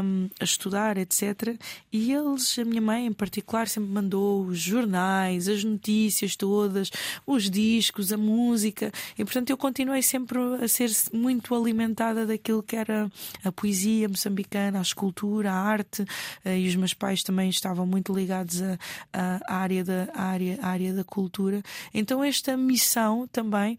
[0.04, 1.58] um, a estudar, etc.
[1.94, 6.92] E eles, a minha mãe em particular, sempre mandou os jornais, as notícias todas,
[7.26, 8.92] os discos, a música.
[9.18, 13.10] E portanto eu continuei sempre a ser muito alimentada daquilo que era
[13.46, 16.04] a poesia moçambicana, a escultura, a arte.
[16.44, 18.78] eh, E os meus pais também estavam muito ligados a-
[19.14, 21.62] a- à área da, área, área da cultura.
[21.94, 23.78] Então esta missão também,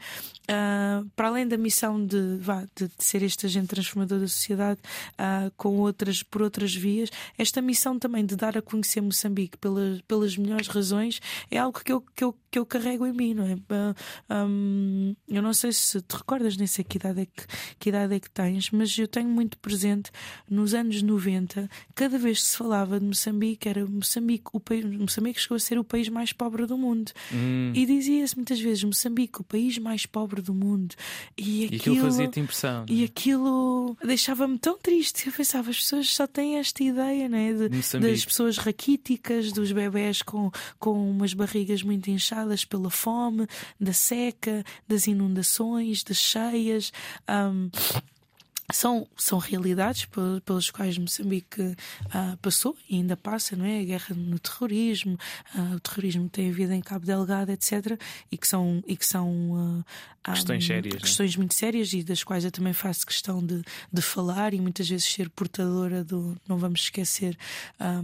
[0.49, 4.81] ah, para além da missão de, de, de ser este agente transformador da sociedade
[5.17, 10.01] ah, com outras, por outras vias, esta missão também de dar a conhecer Moçambique pelas,
[10.03, 13.44] pelas melhores razões é algo que eu, que eu, que eu carrego em mim, não
[13.44, 13.56] é?
[14.28, 17.46] Ah, hum, eu não sei se te recordas, nem sei que idade, é que,
[17.78, 20.11] que idade é que tens, mas eu tenho muito presente
[20.48, 25.40] nos anos 90, cada vez que se falava de Moçambique, era Moçambique, o país, Moçambique
[25.40, 27.12] chegou a ser o país mais pobre do mundo.
[27.32, 30.94] Hum, E dizia-se muitas vezes Moçambique, o país mais pobre do mundo.
[31.37, 32.87] E aquilo, aquilo fazia-te impressão.
[32.88, 35.26] e aquilo deixava-me tão triste.
[35.26, 38.11] Eu pensava, as pessoas só têm esta ideia né, de, Moçambique.
[38.12, 43.46] das pessoas raquíticas, dos bebés com, com umas barrigas muito inchadas pela fome,
[43.81, 46.92] da seca, das inundações, das cheias.
[47.27, 47.70] Ahm,
[48.72, 51.74] são, são realidades pe- pelas quais Moçambique
[52.12, 53.81] ah, passou e ainda passa, não é?
[53.81, 55.18] A guerra no terrorismo,
[55.54, 57.98] ah, o terrorismo tem havido em Cabo Delgado, etc.
[58.31, 59.85] E que são, e que são
[60.24, 61.00] ah, Questões sérias, não é?
[61.00, 64.87] questões muito sérias e das quais eu também faço questão de, de falar e muitas
[64.87, 67.35] vezes ser portadora do não vamos esquecer,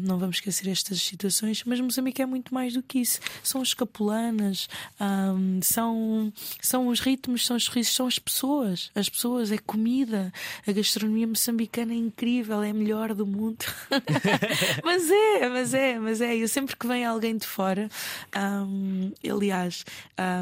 [0.00, 1.62] não vamos esquecer estas situações.
[1.64, 3.20] Mas Moçambique é muito mais do que isso.
[3.42, 8.90] São as capulanas, ah, são, são os ritmos, são os sorrisos, são as pessoas.
[8.94, 10.33] As pessoas, é comida.
[10.67, 13.64] A gastronomia moçambicana é incrível, é a melhor do mundo.
[14.85, 16.37] mas é, mas é, mas é.
[16.37, 17.88] Eu sempre que vem alguém de fora,
[18.37, 19.85] hum, aliás.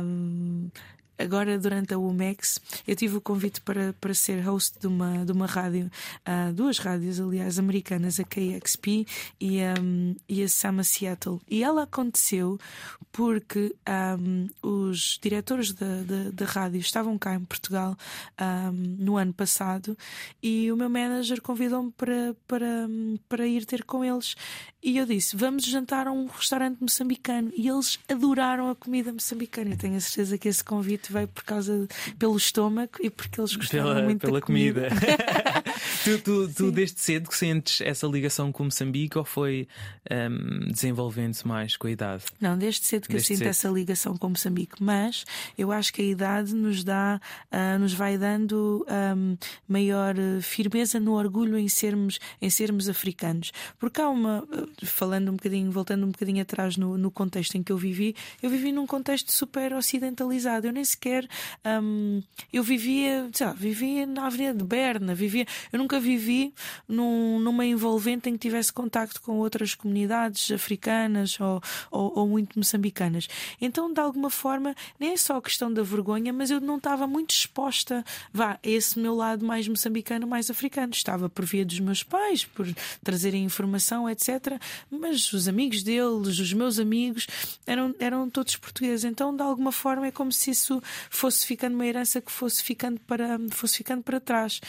[0.03, 0.69] hum,
[1.23, 5.31] Agora, durante a UMEX, eu tive o convite para, para ser host de uma, de
[5.31, 5.91] uma rádio,
[6.25, 9.07] ah, duas rádios, aliás, americanas, a KXP
[9.41, 11.41] e, hum, e a Sama Seattle.
[11.49, 12.59] E ela aconteceu
[13.13, 13.75] porque
[14.19, 15.87] hum, os diretores da,
[16.33, 17.97] da, rádio estavam cá em Portugal
[18.41, 19.97] hum, no ano passado
[20.43, 22.89] e o meu manager convidou-me para, para,
[23.29, 24.35] para ir ter com eles.
[24.83, 27.53] E eu disse: Vamos jantar a um restaurante moçambicano.
[27.55, 29.71] E eles adoraram a comida moçambicana.
[29.71, 31.87] Eu tenho a certeza que esse convite veio por causa
[32.19, 34.89] pelo estômago e porque eles gostaram Pela, muito pela da comida.
[36.05, 39.69] tu, tu, tu desde cedo que sentes essa ligação com Moçambique ou foi
[40.11, 42.25] hum, desenvolvendo-se mais com a idade?
[42.41, 43.51] Não, desde cedo que Desde eu sinto cedo.
[43.51, 45.25] essa ligação com Moçambique, mas
[45.57, 49.37] eu acho que a idade nos dá, ah, nos vai dando ahm,
[49.69, 53.53] maior eh, firmeza no orgulho em sermos, em sermos africanos.
[53.79, 57.63] Porque há uma, eh, falando um bocadinho, voltando um bocadinho atrás no, no contexto em
[57.63, 60.67] que eu vivi, eu vivi num contexto super ocidentalizado.
[60.67, 61.29] Eu nem sequer
[61.65, 62.21] ahm,
[62.53, 66.53] eu vivia, sei lá, vivia na Avenida de Berna, vivia, eu nunca vivi
[66.89, 72.59] num, numa envolvente em que tivesse contacto com outras comunidades africanas ou, ou, ou muito
[72.59, 73.29] moçambicanas.
[73.61, 77.07] Então, de alguma forma, nem é só a questão da vergonha, mas eu não estava
[77.07, 80.93] muito exposta vá, a esse meu lado mais moçambicano, mais africano.
[80.93, 82.67] Estava por via dos meus pais, por
[83.03, 84.61] trazerem informação, etc.
[84.91, 87.27] Mas os amigos deles, os meus amigos,
[87.67, 89.05] eram, eram todos portugueses.
[89.05, 93.01] Então, de alguma forma, é como se isso fosse ficando uma herança que fosse ficando
[93.01, 94.61] para, fosse ficando para trás.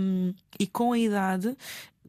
[0.00, 1.56] Um, e com a idade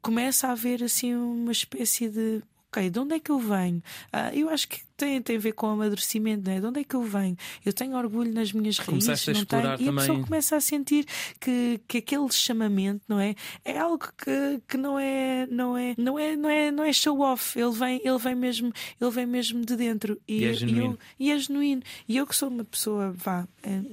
[0.01, 3.81] começa a haver assim uma espécie de ok, de onde é que eu venho?
[4.11, 6.59] Ah, eu acho que tem, tem a ver com o amadurecimento, não é?
[6.59, 7.35] De onde é que eu venho?
[7.65, 9.63] Eu tenho orgulho nas minhas raízes, Começaste não tenho?
[9.81, 11.05] E a pessoa começa a sentir
[11.39, 13.35] que, que aquele chamamento, não é?
[13.65, 17.19] É algo que, que não é, não é, não é, não é, não é show
[17.21, 17.59] off.
[17.59, 20.99] Ele vem, ele vem mesmo, ele vem mesmo de dentro E é eu- genuíno.
[21.19, 21.81] e é genuíno.
[22.07, 23.47] E eu que sou uma pessoa, vá,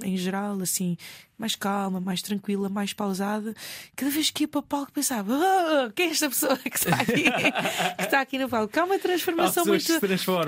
[0.05, 0.97] em, geral, assim,
[1.39, 3.55] mais calma, mais tranquila, mais pausada,
[3.97, 6.97] cada vez que ia para o palco pensava: "Ah, quem é esta pessoa que está
[6.97, 7.25] aqui?
[7.97, 8.79] que está aqui no palco?
[8.79, 9.87] Há uma transformação muito.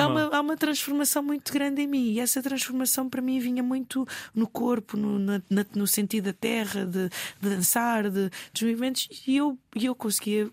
[0.03, 3.63] Há uma, há uma transformação muito grande em mim e essa transformação para mim vinha
[3.63, 5.43] muito no corpo, no, na-
[5.75, 7.09] no sentido da terra, de,
[7.41, 10.51] de dançar, de, dos movimentos, e eu, eu conseguia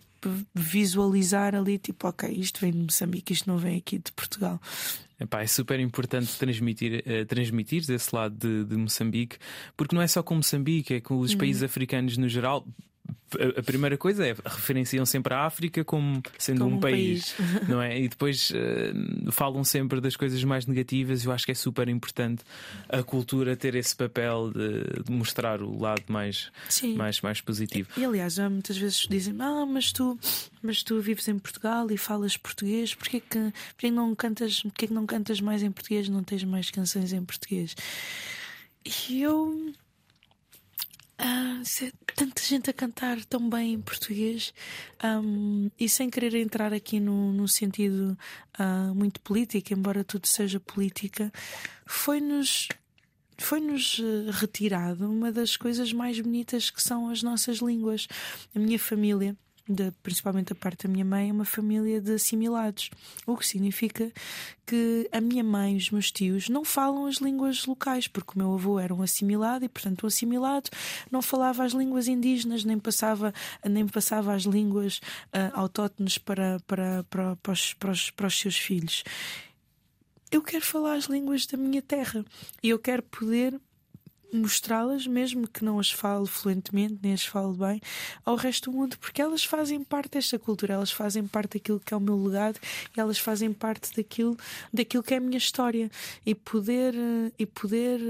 [0.53, 4.61] visualizar ali, tipo, ok, isto vem de Moçambique, isto não vem aqui de Portugal.
[5.19, 9.37] Epá, é super importante transmitir, eh, transmitir desse lado de, de Moçambique,
[9.75, 12.65] porque não é só com Moçambique, é com os países africanos no geral.
[13.57, 17.59] A primeira coisa é referenciam sempre a África como sendo Como um, um país, país.
[17.69, 17.99] não é?
[17.99, 21.25] E depois uh, falam sempre das coisas mais negativas.
[21.25, 22.43] Eu acho que é super importante
[22.87, 26.95] a cultura ter esse papel de, de mostrar o lado mais, Sim.
[26.95, 27.89] mais, mais positivo.
[27.97, 30.17] E aliás, muitas vezes dizem: Ah, mas tu,
[30.61, 34.87] mas tu vives em Portugal e falas português, porquê que, porquê que não cantas, porquê
[34.87, 36.09] que não cantas mais em português?
[36.09, 37.75] Não tens mais canções em português?
[38.85, 39.73] E eu.
[41.21, 41.61] Ah,
[42.15, 44.53] tanta gente a cantar tão bem em português
[45.03, 48.17] um, e sem querer entrar aqui no sentido
[48.57, 51.29] ah, muito político, embora tudo seja política,
[51.85, 52.69] foi-nos
[53.41, 58.07] foi-nos eh, retirado uma das coisas mais bonitas que são as nossas línguas.
[58.53, 59.35] A minha família,
[59.69, 62.89] de- principalmente a parte da minha mãe, é uma família de assimilados,
[63.25, 64.11] o que significa
[64.65, 68.37] que a minha mãe e os meus tios não falam as línguas locais, porque o
[68.37, 70.69] meu avô era um assimilado e, portanto, um assimilado
[71.11, 74.99] não falava as línguas indígenas, nem passava, nem passava as línguas
[75.31, 79.03] ah, autóctones para, para, para, para, os, para, os, para os seus filhos.
[80.31, 82.23] Eu quero falar as línguas da minha terra
[82.61, 83.59] e eu quero poder
[84.33, 87.81] mostrá-las, mesmo que não as fale fluentemente, nem as fale bem,
[88.25, 91.93] ao resto do mundo, porque elas fazem parte desta cultura, elas fazem parte daquilo que
[91.93, 92.59] é o meu legado,
[92.95, 94.37] e elas fazem parte daquilo,
[94.73, 95.89] daquilo que é a minha história.
[96.25, 96.93] E poder,
[97.37, 98.01] e poder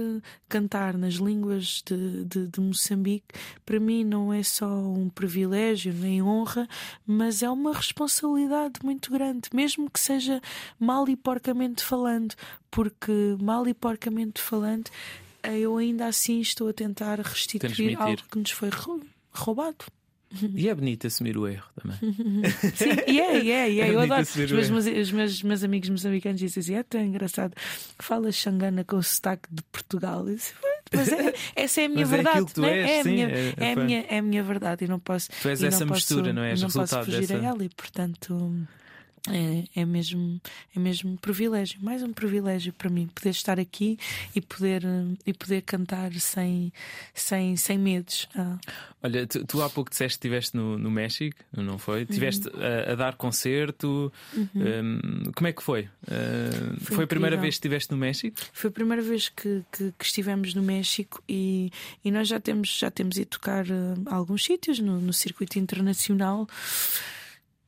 [0.48, 3.28] cantar nas línguas de, de, de Moçambique,
[3.66, 6.68] para mim não é só um privilégio nem honra,
[7.06, 10.42] mas é uma responsabilidade muito grande, mesmo que seja
[10.80, 12.34] mal e porcamente falando,
[12.70, 14.90] porque mal e porcamente falando
[15.44, 18.00] eu ainda assim estou a tentar restituir Transmitir.
[18.02, 19.86] algo que nos foi rou- roubado.
[20.56, 21.98] E é bonito assumir o erro também.
[22.76, 23.88] Sim, e é, e é, e é.
[23.88, 24.22] É Eu adoro.
[24.22, 24.36] Os
[24.70, 27.56] meus, os meus, meus amigos moçambicanos dizem assim: é tão engraçado
[27.98, 30.28] que falas xangana com o sotaque de Portugal.
[30.30, 30.54] Eu disse,
[30.94, 32.54] Mas é, essa é a minha Mas é verdade.
[32.54, 32.78] tu né?
[32.78, 34.88] és, é, a sim, minha, é- é é, a minha, é a minha verdade e
[34.88, 35.30] não posso.
[35.42, 36.50] Tu és essa não mistura, posso, não é?
[36.54, 37.36] Não posso resultado fugir dessa.
[37.40, 38.68] a ela e, portanto.
[39.32, 40.42] É, é mesmo
[40.76, 43.98] é mesmo um privilégio mais um privilégio para mim poder estar aqui
[44.36, 44.84] e poder
[45.26, 46.72] e poder cantar sem
[47.14, 48.58] sem sem medos Ah,
[49.02, 52.02] Olha, tu, tu há pouco disseste que estiveste no, no México, não foi?
[52.02, 52.54] Estiveste Uhum.
[52.62, 54.12] a, a dar concerto.
[54.36, 55.84] hum, como é que foi?
[56.04, 58.38] Uh, Foi foi, a primeira vez que estiveste no México?
[58.52, 61.72] Foi a primeira vez que, que, que estivemos no México e,
[62.04, 63.66] e nós já temos, já temos ido tocar
[64.06, 66.46] a alguns sítios no, no circuito internacional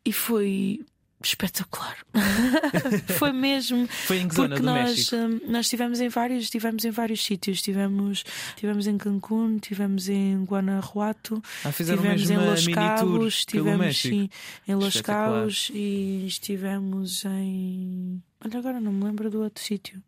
[0.04, 0.82] e foi
[1.28, 1.98] espetacular.
[3.18, 3.88] foi mesmo.
[3.88, 5.16] Foi em que zona Porque do nós, México?
[5.16, 7.58] eh, nós estivemos em vários, estivemos em vários sítios.
[7.58, 14.30] Estivemos, estivemos em Cancún, estivemos em Guanajuato, Ah, estivemos em Los Cabos, estivemos sim,
[14.68, 15.02] em Los.
[15.02, 18.22] Cabos e estivemos em.
[18.44, 20.02] Olha, agora não me lembro do outro sítio.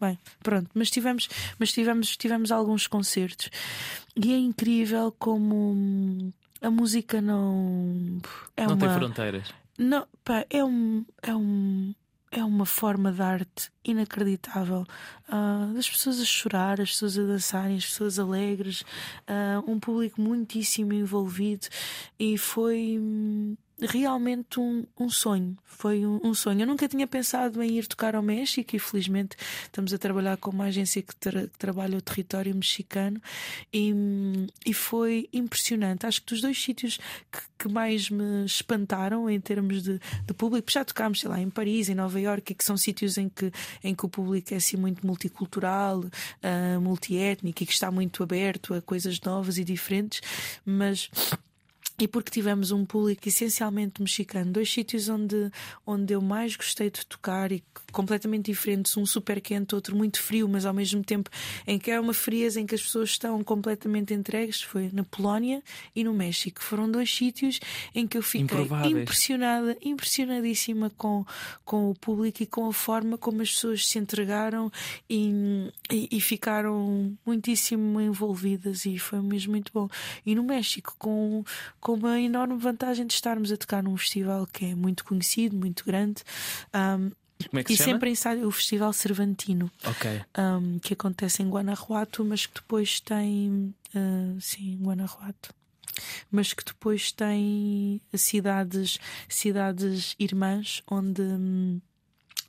[0.00, 1.26] Bem, pronto, mas tivemos,
[1.58, 3.48] mas tivemos, tivemos alguns concertos
[4.14, 8.20] e é incrível como hum, a música não
[8.56, 9.48] é não uma tem fronteiras.
[9.78, 11.94] Não, pá, é um, é um
[12.30, 14.84] é uma forma de arte inacreditável.
[15.28, 18.84] Ah, das pessoas a chorar, as pessoas a dançarem, as pessoas alegres,
[19.26, 21.66] ah, um público muitíssimo envolvido
[22.18, 25.56] e foi hum, realmente um, um sonho.
[25.64, 26.62] Foi um, um sonho.
[26.62, 30.50] Eu nunca tinha pensado em ir tocar ao México e felizmente estamos a trabalhar com
[30.50, 33.20] uma agência que, tra- que trabalha o território mexicano
[33.72, 33.92] e,
[34.64, 36.06] e foi impressionante.
[36.06, 36.98] Acho que dos dois sítios
[37.30, 41.50] que, que mais me espantaram em termos de, de público, já tocámos, sei lá, em
[41.50, 43.52] Paris, em Nova Iorque, que são sítios em que,
[43.84, 46.02] em que o público é assim muito multicultural,
[46.42, 50.22] ah, multiétnico e que está muito aberto a coisas novas e diferentes,
[50.64, 51.10] mas
[51.98, 55.50] e porque tivemos um público essencialmente mexicano, dois sítios onde,
[55.86, 60.48] onde eu mais gostei de tocar e completamente diferentes, um super quente, outro muito frio,
[60.48, 61.30] mas ao mesmo tempo
[61.66, 65.62] em que é uma frieza em que as pessoas estão completamente entregues, foi na Polónia
[65.94, 66.62] e no México.
[66.62, 67.58] Foram dois sítios
[67.94, 68.92] em que eu fiquei Improváveis.
[68.92, 71.24] impressionada, impressionadíssima com,
[71.64, 74.70] com o público e com a forma como as pessoas se entregaram
[75.08, 79.88] e, e, e ficaram muitíssimo envolvidas e foi mesmo muito bom.
[80.24, 81.44] E no México, com,
[81.86, 85.84] com uma enorme vantagem de estarmos a tocar num festival que é muito conhecido, muito
[85.84, 86.24] grande.
[86.74, 87.12] um,
[87.48, 87.92] Como é que e se chama?
[87.92, 90.20] sempre em o Festival Cervantino, Ok.
[90.36, 93.72] um, que acontece em Guanajuato, mas que depois tem.
[93.94, 95.54] uh, sim, Guanajuato.
[96.28, 101.22] Mas que depois tem cidades, cidades irmãs onde.
[101.22, 101.80] hum,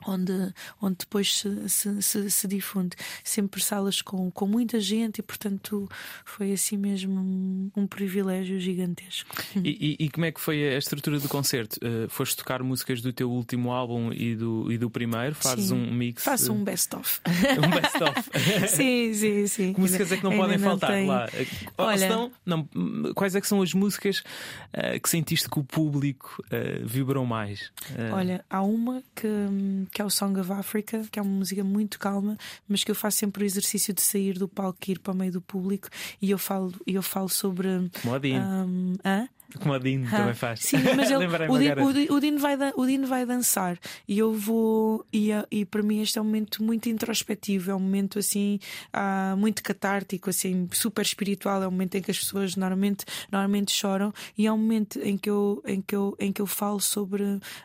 [0.05, 2.95] onde, onde depois se, se, se, se, difunde.
[3.23, 5.89] Sempre salas com, com muita gente e, portanto,
[6.25, 9.35] foi assim mesmo um, um privilégio gigantesco.
[9.55, 11.77] E, e, e, como é que foi a estrutura do concerto?
[11.77, 15.35] Uh, foste tocar músicas do teu último álbum e do, e do primeiro?
[15.35, 16.23] Fazes um mix?
[16.23, 17.19] Faço um best-of.
[17.57, 18.29] um best-of.
[18.69, 19.73] sim, sim, sim.
[19.73, 21.29] Que músicas é que não Ainda podem não faltar lá?
[21.77, 21.97] Olha...
[21.97, 22.67] Senão, não,
[23.13, 27.71] quais é que são as músicas uh, que sentiste que o público uh, vibrou mais?
[28.13, 29.27] Olha, há uma que
[29.91, 32.95] que é o Song of Africa, que é uma música muito calma, mas que eu
[32.95, 35.89] faço sempre o exercício de sair do palco e ir para o meio do público
[36.21, 37.67] e eu falo, eu falo sobre.
[37.67, 37.89] A
[38.37, 38.93] um,
[39.59, 40.59] como a Dino ah, também faz.
[40.59, 45.05] Sim, mas ele, o, Dino, o, Dino vai, o Dino vai dançar e eu vou.
[45.11, 48.59] E, e para mim este é um momento muito introspectivo, é um momento assim
[48.91, 51.63] ah, muito catártico, assim, super espiritual.
[51.63, 55.17] É um momento em que as pessoas normalmente, normalmente choram e é um momento em
[55.17, 57.23] que eu, em que eu, em que eu falo sobre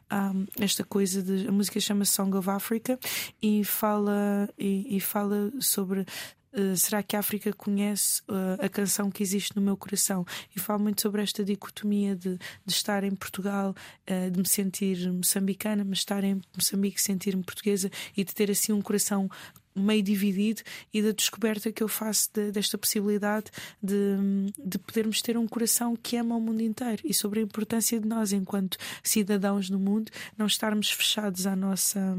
[0.09, 1.49] ah, esta coisa de.
[1.49, 2.99] A música chama Song of Africa
[3.43, 6.07] e fala, e, e fala sobre
[6.53, 10.25] Uh, será que a África conhece uh, a canção que existe no meu coração?
[10.55, 13.75] E falo muito sobre esta dicotomia de, de estar em Portugal,
[14.09, 18.73] uh, de me sentir moçambicana, mas estar em Moçambique, sentir-me portuguesa e de ter assim
[18.73, 19.31] um coração
[19.75, 23.47] meio dividido e da descoberta que eu faço de, desta possibilidade
[23.83, 24.17] de,
[24.63, 28.07] de podermos ter um coração que ama o mundo inteiro e sobre a importância de
[28.07, 32.17] nós, enquanto cidadãos do mundo, não estarmos fechados à nossa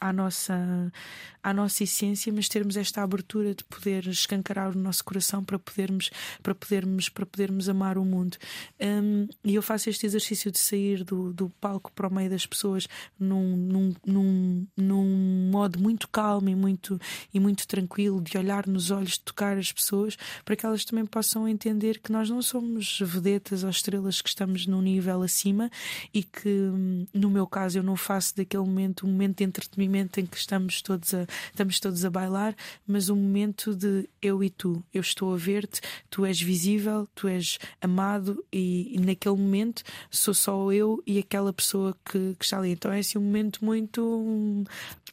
[0.00, 0.92] à nossa,
[1.42, 6.10] à nossa essência, mas termos esta abertura de poder escancarar o nosso coração para podermos,
[6.42, 8.36] para podermos, para podermos amar o mundo.
[8.80, 12.46] Um, e eu faço este exercício de sair do, do palco para o meio das
[12.46, 12.86] pessoas
[13.18, 17.00] num, num, num, num modo muito calmo e muito,
[17.32, 21.06] e muito tranquilo, de olhar nos olhos, de tocar as pessoas, para que elas também
[21.06, 25.70] possam entender que nós não somos vedetas ou estrelas que estamos num nível acima
[26.12, 29.77] e que, hum, no meu caso, eu não faço daquele momento um momento de entretenimento
[29.78, 32.54] movimento em que estamos todos a, estamos todos a bailar,
[32.86, 34.82] mas um momento de eu e tu.
[34.92, 40.34] Eu estou a ver-te, tu és visível, tu és amado e, e, naquele momento sou
[40.34, 42.72] só eu e aquela pessoa que, que está ali.
[42.72, 44.64] Então é assim um momento muito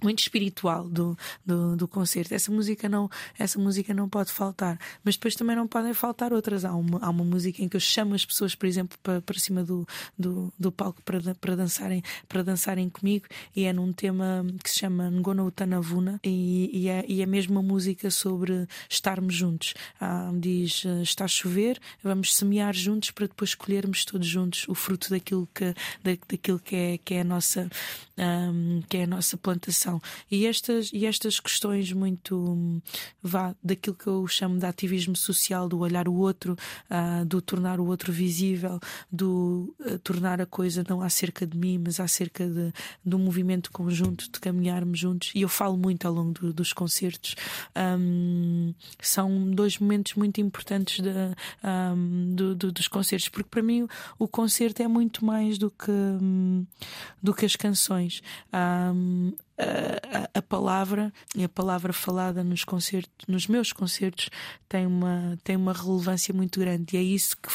[0.04, 2.34] muito espiritual do, do, do, concerto.
[2.34, 6.66] Essa música não essa música não pode faltar, mas depois também não podem faltar outras.
[6.66, 9.40] Há uma, há uma música em que eu chamo as pessoas, por exemplo, para, para
[9.40, 9.88] cima do,
[10.18, 14.80] do, do palco para, para dançarem para dançarem comigo e é num tema que se
[14.80, 19.74] chama Ngono Utanavuna e, e, é, e é mesmo uma música sobre estarmos juntos.
[20.00, 25.10] Ah, diz está a chover, vamos semear juntos para depois colhermos todos juntos o fruto
[25.10, 27.70] daquilo que da, daquilo que é que é a nossa
[28.18, 30.02] um, que é a nossa plantação.
[30.30, 32.82] E estas, e estas questões muito
[33.22, 36.56] vá, daquilo que eu chamo de ativismo social, do olhar o outro,
[36.90, 38.80] uh, do tornar o outro visível,
[39.12, 42.72] do uh, tornar a coisa não acerca de mim, mas acerca de,
[43.04, 45.32] do movimento conjunto, de caminharmos juntos.
[45.36, 47.36] E eu falo muito ao longo do, dos concertos.
[47.76, 51.10] Um, são dois momentos muito importantes de,
[51.64, 53.88] um, do, do, dos concertos, porque para mim
[54.18, 56.66] o concerto é muito mais do que, um,
[57.22, 58.22] do que as canções canções.
[58.54, 64.30] Um, a, a, palavra e a palavra falada nos concertos, nos meus concertos,
[64.68, 67.50] tem uma, tem uma relevância muito grande e é isso que,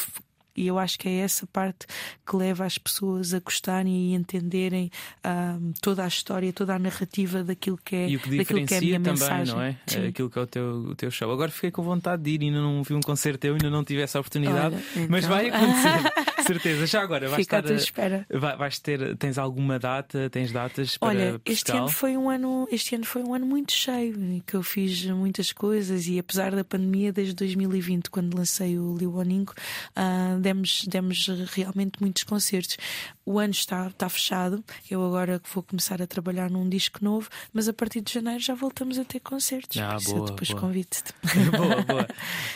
[0.61, 1.87] e eu acho que é essa parte
[2.27, 4.91] que leva as pessoas a gostarem e entenderem
[5.25, 8.75] um, toda a história, toda a narrativa daquilo que é, e o que daquilo que
[8.75, 9.55] é a minha também, mensagem.
[9.55, 9.77] não é?
[9.87, 10.07] Sim.
[10.09, 11.31] Aquilo que é o teu, o teu show.
[11.33, 14.03] Agora fiquei com vontade de ir, ainda não vi um concerto teu, ainda não tive
[14.03, 15.07] essa oportunidade, Olha, então...
[15.09, 16.31] mas vai acontecer.
[16.53, 16.87] certeza.
[16.87, 18.27] Já agora, vais Fica estar, espera.
[18.31, 20.29] Vais ter, tens alguma data?
[20.31, 21.53] Tens datas para Olha, Portugal?
[21.53, 25.05] este ano foi um ano, este ano foi um ano muito cheio, que eu fiz
[25.07, 29.53] muitas coisas e apesar da pandemia desde 2020, quando lancei o Liwoningo,
[29.97, 32.77] uh, demos, demos realmente muitos concertos.
[33.25, 34.63] O ano está, está fechado.
[34.91, 38.55] Eu agora vou começar a trabalhar num disco novo, mas a partir de janeiro já
[38.55, 39.77] voltamos a ter concertos.
[39.79, 41.13] Ah, boa, depois convido-te.
[41.57, 42.09] boa, boa.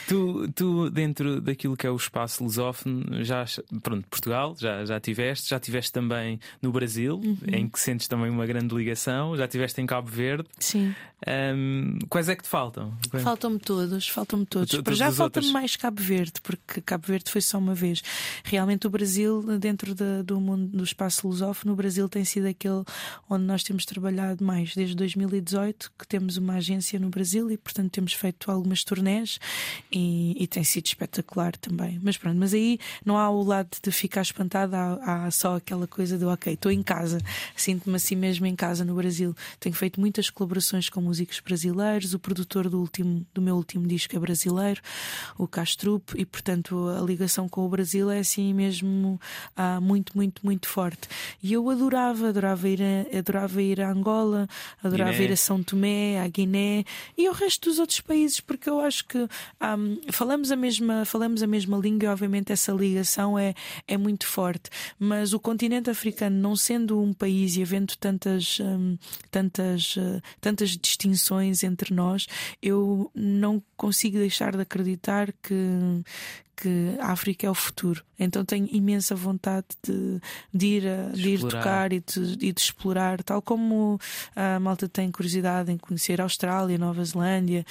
[0.09, 3.45] Tu, tu, dentro daquilo que é o espaço lusófono, já
[3.83, 7.39] pronto, Portugal, já, já tiveste, já tiveste também no Brasil, uhum.
[7.47, 10.49] em que sentes também uma grande ligação, já tiveste em Cabo Verde.
[10.59, 10.95] Sim.
[11.27, 12.93] Um, quais é que te faltam?
[13.23, 14.75] Faltam-me todos, faltam-me todos.
[14.83, 17.84] Para já falta-me mais Cabo Verde, porque Cabo Verde foi só uma vez.
[18.45, 22.85] Realmente o Brasil, dentro de, do mundo do espaço lusófono, o Brasil tem sido aquele
[23.29, 27.91] onde nós temos trabalhado mais desde 2018, que temos uma agência no Brasil e, portanto,
[27.91, 29.39] temos feito algumas turnés
[29.91, 32.01] e, e tem sido espetacular também.
[32.03, 35.87] Mas pronto, mas aí não há o lado de ficar espantada, há, há só aquela
[35.87, 37.19] coisa do ok, estou em casa,
[37.57, 39.35] sinto-me assim mesmo em casa no Brasil.
[39.59, 44.17] Tenho feito muitas colaborações com músicos brasileiros, o produtor do, último, do meu último disco
[44.17, 44.81] é brasileiro,
[45.39, 49.21] o Castrup, e portanto a ligação com o Brasil é assim mesmo
[49.57, 51.09] ah, muito, muito, muito forte.
[51.43, 54.49] E eu adorava, adorava ir a, adorava ir a Angola,
[54.83, 55.25] adorava Guiné.
[55.25, 56.85] ir a São Tomé, a Guiné
[57.17, 59.29] e ao resto dos outros países, porque eu acho que
[59.61, 59.77] ah,
[60.11, 63.55] falamos a mesma, falamos a mesma língua e obviamente essa ligação é,
[63.87, 64.71] é muito forte.
[64.99, 68.97] Mas o continente africano, não sendo um país e havendo tantas, um,
[69.31, 72.27] tantas, uh, tantas distinções entre nós,
[72.63, 76.03] eu não consigo deixar de acreditar que,
[76.57, 78.03] que a África é o futuro.
[78.19, 80.21] Então tenho imensa vontade de,
[80.53, 83.99] de ir, a, de ir tocar e de, de, explorar, tal como
[84.37, 87.67] a malta tem curiosidade em conhecer a Austrália, Nova Zelândia,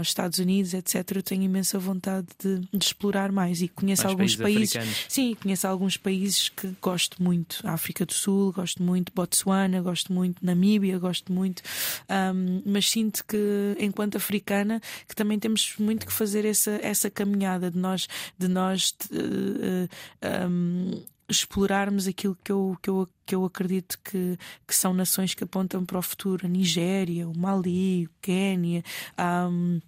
[0.00, 0.94] os Estados Unidos, etc.
[1.14, 4.72] Eu tenho imensa vontade de, de explorar mais e conheço mais alguns países.
[4.74, 7.60] países sim, conheço alguns países que gosto muito.
[7.64, 9.12] A África do Sul, gosto muito.
[9.14, 10.44] Botswana, gosto muito.
[10.44, 11.62] Namíbia, gosto muito.
[12.08, 17.70] Um, mas sinto que, enquanto africana, que também temos muito que fazer essa, essa caminhada
[17.70, 18.08] de nós
[18.38, 24.38] de nós uh, uh, um, explorarmos aquilo que eu, que eu, que eu acredito que,
[24.66, 28.82] que são nações que apontam para o futuro, a Nigéria, o Mali, o Quénia.
[29.18, 29.80] Um,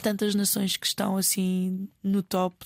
[0.00, 2.56] tantas nações que estão assim no top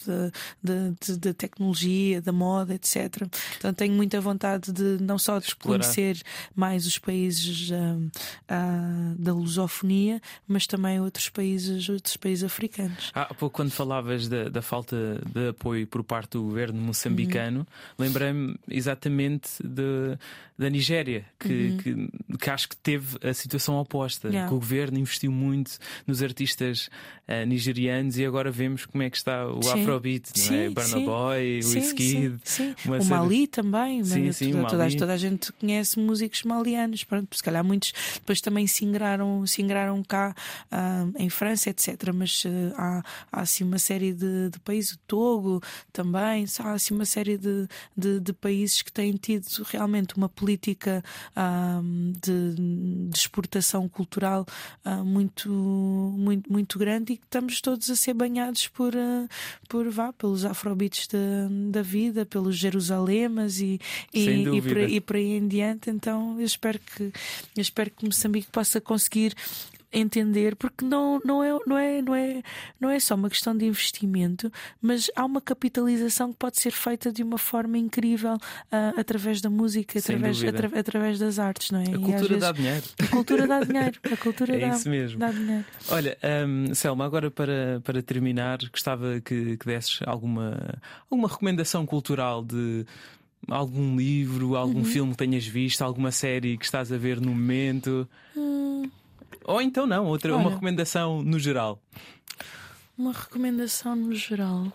[0.62, 3.26] da tecnologia, da moda, etc.
[3.56, 6.20] Então tenho muita vontade de não só de conhecer
[6.54, 13.10] mais os países uh, uh, da lusofonia, mas também outros países, outros países africanos.
[13.14, 17.66] Há pouco quando falavas da, da, falta de apoio por parte do governo moçambicano, uhum.
[17.98, 20.18] lembrei-me exatamente de,
[20.58, 21.76] da Nigéria, que, uhum.
[21.78, 24.48] que, que, acho que teve a situação oposta, yeah.
[24.48, 26.88] que o governo investiu muito nos artistas
[27.28, 29.82] uh, nigerianos e agora vemos como é que está o sim.
[29.82, 30.70] Afrobeat, não é?
[30.70, 32.40] Burna Boy, o Wizkid.
[32.86, 37.42] O Mali também, sim, sim, toda, toda, toda, a gente conhece músicos malianos, pronto, se
[37.42, 40.34] calhar muitos depois também se ingraram, se ingraram cá
[40.72, 42.12] uh, em França, etc.
[42.14, 43.02] Mas uh, há,
[43.32, 45.62] há assim uma série de, de países, o Togo
[45.92, 47.66] também, há assim uma série de,
[47.96, 51.02] de, de países que têm tido realmente uma política
[51.36, 51.82] uh,
[52.22, 52.54] de,
[53.08, 54.46] de, exportação cultural
[55.04, 59.28] muito, muito, muito grande e que estamos todos a ser banhados por, uh,
[59.68, 63.80] por vá, pelos afrobeats da, da vida, pelos Jerusalemas e,
[64.12, 65.90] e, e, por, e por aí em diante.
[65.90, 67.12] Então eu espero que, eu
[67.62, 69.34] espero que Moçambique possa conseguir
[69.92, 72.42] entender, porque não, não, é, não, é, não, é,
[72.80, 77.12] não é só uma questão de investimento, mas há uma capitalização que pode ser feita
[77.12, 81.84] de uma forma incrível uh, através da música, através, atra, através das artes, não é?
[81.84, 82.84] A cultura vezes, dá dinheiro.
[82.98, 84.00] A cultura dá dinheiro.
[84.12, 85.18] A cultura é dá, isso mesmo.
[85.18, 85.64] dá dinheiro.
[85.88, 90.78] Olha, um, Selma, agora para, para terminar, gostava que, que desses alguma,
[91.10, 92.84] alguma recomendação cultural de
[93.48, 94.84] algum livro, algum uhum.
[94.84, 98.08] filme que tenhas visto, alguma série que estás a ver no momento.
[98.36, 98.90] Hum.
[99.46, 101.80] Ou então não, outra, Olha, uma recomendação no geral.
[102.98, 104.72] Uma recomendação no geral.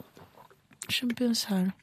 [0.88, 1.76] Deixa-me pensar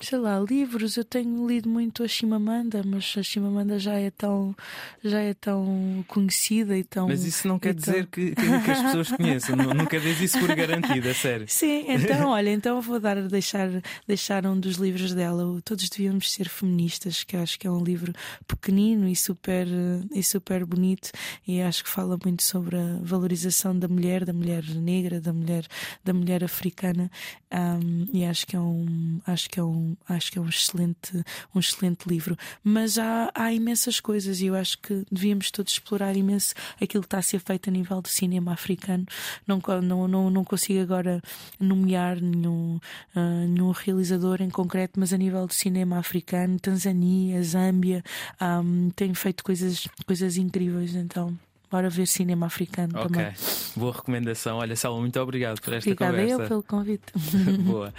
[0.00, 4.54] sei lá, livros, eu tenho lido muito a Chimamanda, mas a Chimamanda já é tão,
[5.02, 7.08] já é tão conhecida e tão.
[7.08, 10.54] Mas isso não quer dizer que, que, que, as pessoas conheçam, nunca diz isso por
[10.54, 11.46] garantida, sério.
[11.48, 13.68] Sim, então, olha, então vou dar deixar,
[14.06, 18.12] deixar um dos livros dela, Todos Devíamos Ser Feministas, que acho que é um livro
[18.46, 19.66] pequenino e super,
[20.12, 21.10] e super bonito,
[21.46, 25.66] e acho que fala muito sobre a valorização da mulher, da mulher negra, da mulher,
[26.04, 27.10] da mulher africana,
[27.52, 29.20] um, e acho que é um.
[29.26, 29.62] Acho que é
[30.08, 31.24] acho que é um excelente,
[31.54, 32.36] um excelente livro.
[32.62, 37.06] Mas há, há imensas coisas e eu acho que devíamos todos explorar imenso aquilo que
[37.06, 39.06] está a ser feito a nível do cinema africano.
[39.46, 41.22] Não, não, não, não consigo agora
[41.58, 42.78] nomear nenhum,
[43.14, 48.02] uh, nenhum realizador em concreto, mas a nível do cinema africano, Tanzânia, Zâmbia,
[48.40, 50.94] um, tem feito coisas, coisas incríveis.
[50.94, 51.36] Então.
[51.70, 53.08] Bora ver cinema africano okay.
[53.08, 53.34] também.
[53.76, 54.56] Boa recomendação.
[54.58, 56.34] Olha, Selma, muito obrigado por esta Obrigada conversa.
[56.34, 57.12] Obrigada eu pelo convite.
[57.62, 57.94] Boa.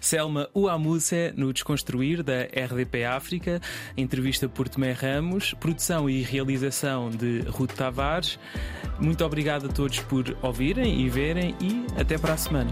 [0.00, 3.60] Selma Uamuse no Desconstruir da RDP África,
[3.96, 8.38] entrevista por Tomé Ramos, produção e realização de Ruth Tavares.
[8.98, 12.70] Muito obrigado a todos por ouvirem e verem e até para a semana.